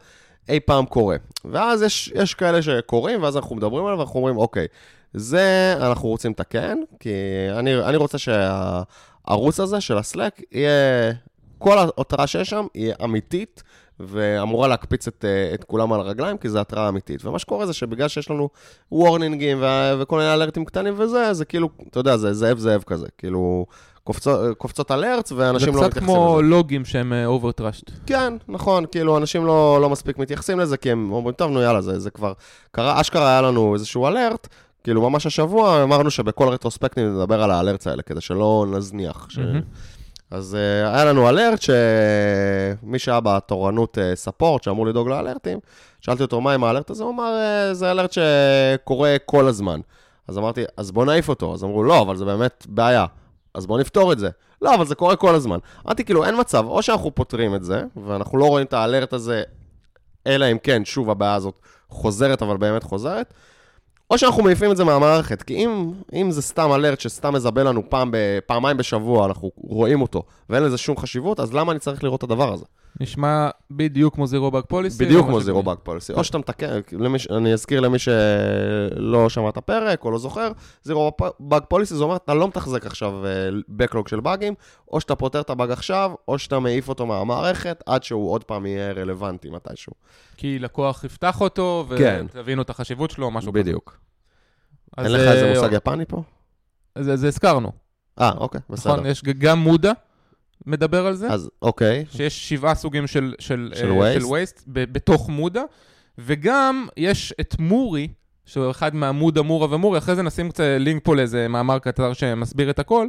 אי 0.49 0.61
פעם 0.61 0.87
קורה. 0.87 1.17
ואז 1.45 1.83
יש, 1.83 2.13
יש 2.15 2.35
כאלה 2.35 2.63
שקורים, 2.63 3.23
ואז 3.23 3.37
אנחנו 3.37 3.57
מדברים 3.57 3.87
עליו 3.87 3.99
ואנחנו 3.99 4.17
אומרים, 4.17 4.37
אוקיי, 4.37 4.67
זה 5.15 5.75
אנחנו 5.81 6.09
רוצים 6.09 6.31
לתקן, 6.31 6.79
כי 7.01 7.11
אני, 7.59 7.75
אני 7.85 7.97
רוצה 7.97 8.19
שהערוץ 8.19 9.61
הזה 9.61 9.81
של 9.81 9.99
ה 9.99 10.06
Slack 10.06 10.41
יהיה, 10.53 11.13
כל 11.59 11.79
התראה 11.79 12.27
שיש 12.27 12.51
שם 12.51 12.67
יהיה 12.75 12.95
אמיתית. 13.05 13.63
ואמורה 14.01 14.69
להקפיץ 14.69 15.09
את, 15.09 15.25
אה, 15.25 15.55
את 15.55 15.65
כולם 15.65 15.93
על 15.93 16.01
הרגליים, 16.01 16.39
כי 16.39 16.49
זו 16.49 16.59
התראה 16.59 16.89
אמיתית. 16.89 17.25
ומה 17.25 17.39
שקורה 17.39 17.67
זה 17.67 17.73
שבגלל 17.73 18.09
שיש 18.09 18.31
לנו 18.31 18.49
warningים 18.93 19.59
ו- 19.61 19.93
וכל 20.01 20.17
מיני 20.19 20.33
אלרטים 20.33 20.65
קטנים 20.65 20.95
וזה, 20.97 21.35
זה 21.35 21.45
כאילו, 21.45 21.69
אתה 21.91 22.01
יודע, 22.01 22.17
זה 22.17 22.35
זאב 22.35 22.59
זאב 22.59 22.83
כזה. 22.83 23.07
כאילו, 23.19 23.67
קופצות, 24.05 24.59
קופצות 24.59 24.91
alerts, 24.91 25.33
ואנשים 25.33 25.47
לא 25.47 25.55
מתייחסים 25.55 25.77
לזה. 25.77 25.85
זה 25.85 25.91
קצת 25.91 26.01
כמו 26.01 26.43
לוגים 26.43 26.85
שהם 26.85 27.13
over-trashed. 27.27 27.89
Uh, 27.89 27.93
כן, 28.07 28.35
נכון, 28.49 28.85
כאילו, 28.91 29.17
אנשים 29.17 29.47
לא, 29.47 29.79
לא 29.81 29.91
מספיק 29.91 30.19
מתייחסים 30.19 30.61
לזה, 30.61 30.77
כי 30.77 30.91
הם 30.91 31.13
אומרים, 31.13 31.35
טוב, 31.35 31.51
נו, 31.51 31.63
יאללה, 31.63 31.81
זה, 31.81 31.99
זה 31.99 32.11
כבר 32.11 32.33
קרה, 32.71 33.01
אשכרה 33.01 33.29
היה 33.29 33.43
לנו 33.43 33.75
איזשהו 33.75 34.07
אלרט, 34.07 34.49
כאילו, 34.85 35.11
ממש 35.11 35.27
השבוע 35.27 35.83
אמרנו 35.83 36.11
שבכל 36.11 36.49
רטרוספקטים 36.49 37.17
נדבר 37.17 37.43
על 37.43 37.51
האלרטס 37.51 37.87
האלה, 37.87 38.03
כדי 38.03 38.21
שלא 38.21 38.67
נזניח. 38.71 39.27
ש... 39.31 39.39
אז 40.35 40.55
uh, 40.55 40.89
היה 40.89 41.05
לנו 41.05 41.29
אלרט 41.29 41.61
שמי 41.63 42.99
שהיה 42.99 43.21
בתורנות 43.21 43.99
ספורט, 44.15 44.63
uh, 44.63 44.65
שאמור 44.65 44.87
לדאוג 44.87 45.09
לאלרטים, 45.09 45.59
שאלתי 46.01 46.23
אותו 46.23 46.41
מה 46.41 46.53
עם 46.53 46.65
האלרט 46.65 46.91
הזה, 46.91 47.05
הוא 47.05 47.13
אמר, 47.13 47.33
uh, 47.71 47.75
זה 47.75 47.91
אלרט 47.91 48.13
שקורה 48.13 49.17
כל 49.27 49.49
הזמן. 49.49 49.81
אז 50.29 50.39
אמרתי, 50.39 50.65
אז 50.77 50.91
בוא 50.91 51.05
נעיף 51.05 51.29
אותו. 51.29 51.55
אז 51.55 51.65
אמרו, 51.65 51.85
לא, 51.85 52.03
אבל 52.03 52.17
זה 52.17 52.25
באמת 52.25 52.67
בעיה. 52.69 53.07
אז 53.55 53.67
בוא 53.67 53.79
נפתור 53.79 54.13
את 54.13 54.19
זה. 54.19 54.29
לא, 54.63 54.75
אבל 54.75 54.87
זה 54.87 54.95
קורה 54.95 55.17
כל 55.17 55.35
הזמן. 55.35 55.59
אמרתי, 55.87 56.05
כאילו, 56.05 56.25
אין 56.25 56.41
מצב, 56.41 56.65
או 56.67 56.83
שאנחנו 56.83 57.15
פותרים 57.15 57.55
את 57.55 57.65
זה, 57.65 57.85
ואנחנו 58.07 58.39
לא 58.39 58.45
רואים 58.45 58.67
את 58.67 58.73
האלרט 58.73 59.13
הזה, 59.13 59.43
אלא 60.27 60.53
אם 60.53 60.59
כן, 60.59 60.85
שוב, 60.85 61.11
הבעיה 61.11 61.35
הזאת 61.35 61.55
חוזרת, 61.89 62.43
אבל 62.43 62.57
באמת 62.57 62.83
חוזרת, 62.83 63.35
או 64.15 64.19
שאנחנו 64.19 64.43
מעיפים 64.43 64.71
את 64.71 64.77
זה 64.77 64.85
מהמערכת, 64.85 65.43
כי 65.43 65.55
אם, 65.55 65.93
אם 66.13 66.31
זה 66.31 66.43
סתם 66.43 66.73
אלרט 66.73 67.01
שסתם 67.01 67.35
מזבל 67.35 67.69
לנו 67.69 67.91
פעם, 67.91 68.15
פעמיים 68.47 68.77
בשבוע, 68.77 69.27
אנחנו 69.27 69.51
רואים 69.57 70.03
אותו, 70.03 70.23
ואין 70.51 70.63
לזה 70.63 70.79
שום 70.79 70.97
חשיבות, 70.97 71.41
אז 71.41 71.55
למה 71.55 71.73
אני 71.73 71.81
צריך 71.81 72.05
לראות 72.05 72.19
את 72.19 72.23
הדבר 72.23 72.53
הזה? 72.53 72.65
נשמע 73.01 73.49
בדיוק 73.71 74.15
כמו 74.15 74.27
זירו 74.27 74.51
באג 74.51 74.65
פוליסי. 74.69 75.05
בדיוק 75.05 75.27
כמו 75.27 75.41
זירו 75.41 75.63
באג 75.63 75.77
פוליסי. 75.83 76.13
או 76.13 76.25
שאתה 76.25 76.39
מתקן, 76.39 76.81
אני 77.31 77.53
אזכיר 77.53 77.81
למי 77.81 77.99
שלא 77.99 79.29
שמע 79.29 79.49
את 79.49 79.57
הפרק 79.57 80.05
או 80.05 80.11
לא 80.11 80.19
זוכר, 80.19 80.53
זירו 80.83 81.13
באג 81.41 81.63
פוליסי, 81.69 81.95
זה 81.95 82.05
אומר, 82.05 82.17
אתה 82.17 82.35
לא 82.35 82.49
מתחזק 82.49 82.87
עכשיו 82.87 83.13
Backlog 83.81 83.97
אה, 83.97 84.09
של 84.09 84.21
באגים, 84.21 84.55
או 84.93 85.01
שאתה 85.01 85.15
פותר 85.17 85.41
את 85.41 85.51
הבאג 85.51 85.71
עכשיו, 85.71 86.13
או 86.29 86.39
שאתה 86.39 86.59
מעיף 86.59 86.89
אותו 86.89 87.07
מהמערכת, 87.07 87.83
עד 87.87 88.05
שהוא 88.05 88.33
עוד 88.33 88.45
פעם 88.45 88.67
יהיה 88.67 88.93
רלוונטי 88.93 89.51
מתישהו. 89.51 89.93
כי 90.37 90.59
לקוח 90.59 91.05
יפתח 91.05 91.41
אותו, 91.41 91.87
כן. 91.99 92.27
ותבינו 92.35 92.63
את 92.63 92.71
החשיבות 92.71 93.11
שלו, 93.11 93.31
משהו 93.31 93.53
כזה. 93.53 93.63
בדיוק. 93.63 94.04
אין 94.99 95.13
לך 95.13 95.21
איזה 95.21 95.45
אה, 95.45 95.55
מושג 95.55 95.73
יפני 95.73 96.05
פה? 96.05 96.23
זה 96.99 97.29
הזכרנו. 97.29 97.73
אה, 98.21 98.31
אוקיי, 98.37 98.61
בסדר. 98.71 98.93
נכון, 98.93 99.07
יש 99.07 99.23
גם 99.25 99.59
מודה. 99.59 99.93
מדבר 100.67 101.07
על 101.07 101.15
זה. 101.15 101.29
אז 101.29 101.51
אוקיי. 101.63 102.05
שיש 102.11 102.49
שבעה 102.49 102.75
סוגים 102.75 103.07
של, 103.07 103.35
של, 103.39 103.73
של, 103.75 103.91
uh, 103.91 104.21
של 104.21 104.23
waste 104.23 104.63
ב, 104.67 104.93
בתוך 104.93 105.29
מודה, 105.29 105.63
וגם 106.19 106.87
יש 106.97 107.35
את 107.41 107.57
מורי, 107.59 108.09
שהוא 108.47 108.71
אחד 108.71 108.95
מהמודה 108.95 109.43
מורה 109.43 109.75
ומורי, 109.75 109.99
אחרי 109.99 110.17
זה 110.17 110.23
נשים 110.23 110.51
קצת 110.51 110.65
לינק 110.79 111.05
פה 111.05 111.17
לאיזה 111.17 111.49
מאמר 111.49 111.79
קצר 111.79 112.13
שמסביר 112.13 112.71
את 112.71 112.79
הכל. 112.79 113.09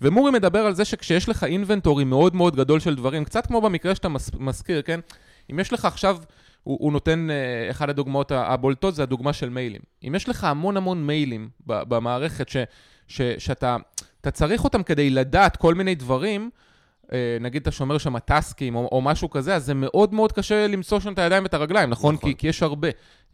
ומורי 0.00 0.30
מדבר 0.30 0.58
על 0.58 0.74
זה 0.74 0.84
שכשיש 0.84 1.28
לך 1.28 1.44
אינבנטורי 1.44 2.04
מאוד 2.04 2.36
מאוד 2.36 2.56
גדול 2.56 2.80
של 2.80 2.94
דברים, 2.94 3.24
קצת 3.24 3.46
כמו 3.46 3.60
במקרה 3.60 3.94
שאתה 3.94 4.08
מס, 4.08 4.30
מזכיר, 4.38 4.82
כן? 4.82 5.00
אם 5.52 5.60
יש 5.60 5.72
לך 5.72 5.84
עכשיו, 5.84 6.16
הוא, 6.64 6.78
הוא 6.80 6.92
נותן, 6.92 7.28
uh, 7.30 7.70
אחד 7.70 7.90
הדוגמאות 7.90 8.32
הבולטות 8.32 8.94
זה 8.94 9.02
הדוגמה 9.02 9.32
של 9.32 9.48
מיילים. 9.48 9.80
אם 10.08 10.14
יש 10.14 10.28
לך 10.28 10.44
המון 10.44 10.76
המון 10.76 11.06
מיילים 11.06 11.48
במערכת 11.66 12.48
ש, 12.48 12.56
ש, 13.08 13.22
שאתה 13.38 13.76
צריך 14.32 14.64
אותם 14.64 14.82
כדי 14.82 15.10
לדעת 15.10 15.56
כל 15.56 15.74
מיני 15.74 15.94
דברים, 15.94 16.50
אה, 17.12 17.36
נגיד 17.40 17.62
אתה 17.62 17.70
שומר 17.70 17.98
שם 17.98 18.18
טסקים 18.18 18.76
או, 18.76 18.88
או 18.92 19.02
משהו 19.02 19.30
כזה, 19.30 19.54
אז 19.54 19.64
זה 19.64 19.74
מאוד 19.74 20.14
מאוד 20.14 20.32
קשה 20.32 20.66
למצוא 20.66 21.00
שם 21.00 21.12
את 21.12 21.18
הידיים 21.18 21.42
ואת 21.42 21.54
הרגליים, 21.54 21.90
נכון? 21.90 22.14
נכון. 22.14 22.30
כי, 22.30 22.36
כי 22.36 22.48
יש 22.48 22.62
הרבה. 22.62 22.88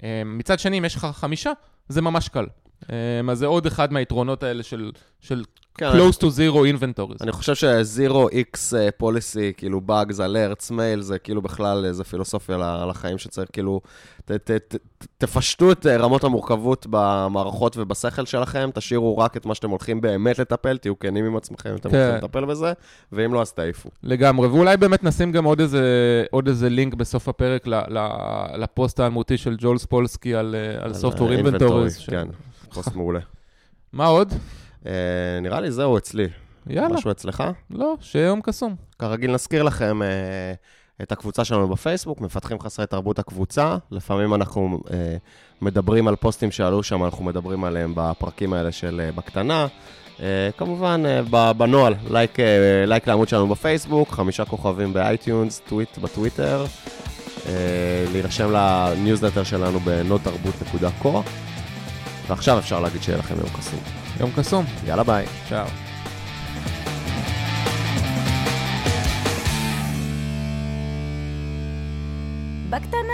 אה, 0.04 0.22
מצד 0.24 0.58
שני, 0.58 0.78
אם 0.78 0.84
יש 0.84 0.94
לך 0.94 1.06
חמישה, 1.12 1.52
זה 1.88 2.02
ממש 2.02 2.28
קל. 2.28 2.46
אה, 2.92 2.96
אז 3.30 3.38
זה 3.38 3.46
עוד 3.46 3.66
אחד 3.66 3.92
מהיתרונות 3.92 4.42
האלה 4.42 4.62
של, 4.62 4.92
של 5.20 5.44
כן, 5.74 5.90
close 5.92 6.16
to 6.16 6.24
zero 6.24 6.80
inventories. 6.80 7.22
אני 7.22 7.32
חושב 7.32 7.54
ש-zero 7.54 8.32
x 8.32 8.72
policy, 9.02 9.56
כאילו 9.56 9.80
bugs, 9.86 10.14
alerts, 10.14 10.70
mail, 10.70 11.00
זה 11.00 11.18
כאילו 11.18 11.42
בכלל 11.42 11.84
איזה 11.84 12.04
פילוסופיה 12.04 12.84
לחיים 12.88 13.18
שצריך, 13.18 13.48
כאילו, 13.52 13.80
ת, 14.24 14.32
ת, 14.32 14.50
ת, 14.50 14.76
תפשטו 15.18 15.72
את 15.72 15.86
רמות 15.86 16.24
המורכבות 16.24 16.86
במערכות 16.90 17.76
ובשכל 17.76 18.26
שלכם, 18.26 18.70
תשאירו 18.74 19.18
רק 19.18 19.36
את 19.36 19.46
מה 19.46 19.54
שאתם 19.54 19.70
הולכים 19.70 20.00
באמת 20.00 20.38
לטפל, 20.38 20.76
תהיו 20.76 20.98
כנים 20.98 21.24
עם 21.24 21.36
עצמכם, 21.36 21.74
אתם 21.74 21.90
כן. 21.90 21.96
הולכים 21.96 22.24
לטפל 22.24 22.44
בזה, 22.44 22.72
ואם 23.12 23.34
לא, 23.34 23.42
אז 23.42 23.52
תעיפו. 23.52 23.90
לגמרי, 24.02 24.48
ואולי 24.48 24.76
באמת 24.76 25.04
נשים 25.04 25.32
גם 25.32 25.44
עוד 25.44 25.60
איזה, 25.60 26.24
עוד 26.30 26.48
איזה 26.48 26.68
לינק 26.68 26.94
בסוף 26.94 27.28
הפרק 27.28 27.66
ל, 27.66 27.74
ל, 27.74 28.08
לפוסט 28.56 29.00
האלמותי 29.00 29.36
של 29.36 29.56
ג'ול 29.58 29.78
ספולסקי 29.78 30.34
על, 30.34 30.54
על, 30.80 30.84
על 30.84 30.92
Software 30.92 31.44
Inventories. 31.44 32.10
כן, 32.10 32.28
פוסט 32.74 32.94
מעולה. 32.94 33.20
מה 33.92 34.06
עוד? 34.06 34.32
אה, 34.86 34.92
נראה 35.42 35.60
לי 35.60 35.70
זהו 35.70 35.98
אצלי. 35.98 36.28
יאללה. 36.66 36.88
משהו 36.88 37.10
אצלך? 37.10 37.44
לא, 37.70 37.94
שיהיה 38.00 38.26
יום 38.26 38.40
קסום. 38.40 38.74
כרגיל 38.98 39.32
נזכיר 39.32 39.62
לכם 39.62 40.02
אה, 40.02 40.08
את 41.02 41.12
הקבוצה 41.12 41.44
שלנו 41.44 41.68
בפייסבוק, 41.68 42.20
מפתחים 42.20 42.60
חסרי 42.60 42.86
תרבות 42.86 43.18
הקבוצה. 43.18 43.76
לפעמים 43.90 44.34
אנחנו 44.34 44.80
אה, 44.90 45.16
מדברים 45.62 46.08
על 46.08 46.16
פוסטים 46.16 46.50
שעלו 46.50 46.82
שם, 46.82 47.04
אנחנו 47.04 47.24
מדברים 47.24 47.64
עליהם 47.64 47.92
בפרקים 47.96 48.52
האלה 48.52 48.72
של 48.72 49.00
אה, 49.04 49.12
בקטנה. 49.12 49.66
אה, 50.20 50.50
כמובן, 50.56 51.02
אה, 51.06 51.52
בנוהל, 51.52 51.94
לייק, 52.10 52.40
אה, 52.40 52.86
לייק 52.86 53.08
לעמוד 53.08 53.28
שלנו 53.28 53.48
בפייסבוק, 53.48 54.08
חמישה 54.10 54.44
כוכבים 54.44 54.92
ב 54.92 55.01
iTunes, 55.01 55.62
טוויט 55.68 55.98
בטוויטר. 55.98 56.64
אה, 57.46 57.52
להירשם 58.12 58.50
לניוזלטר 58.52 59.44
שלנו 59.44 59.80
ב 59.80 59.89
nodatarbut.co. 59.89 61.08
ועכשיו 62.30 62.58
אפשר 62.58 62.80
להגיד 62.80 63.02
שיהיה 63.02 63.18
לכם 63.18 63.34
יום 63.38 63.48
קסום. 63.58 63.80
יום 64.20 64.30
קסום. 64.36 64.64
יאללה 64.86 65.02
ביי. 65.02 65.26
צ'או. 65.48 65.66
בקטנה. 72.70 73.09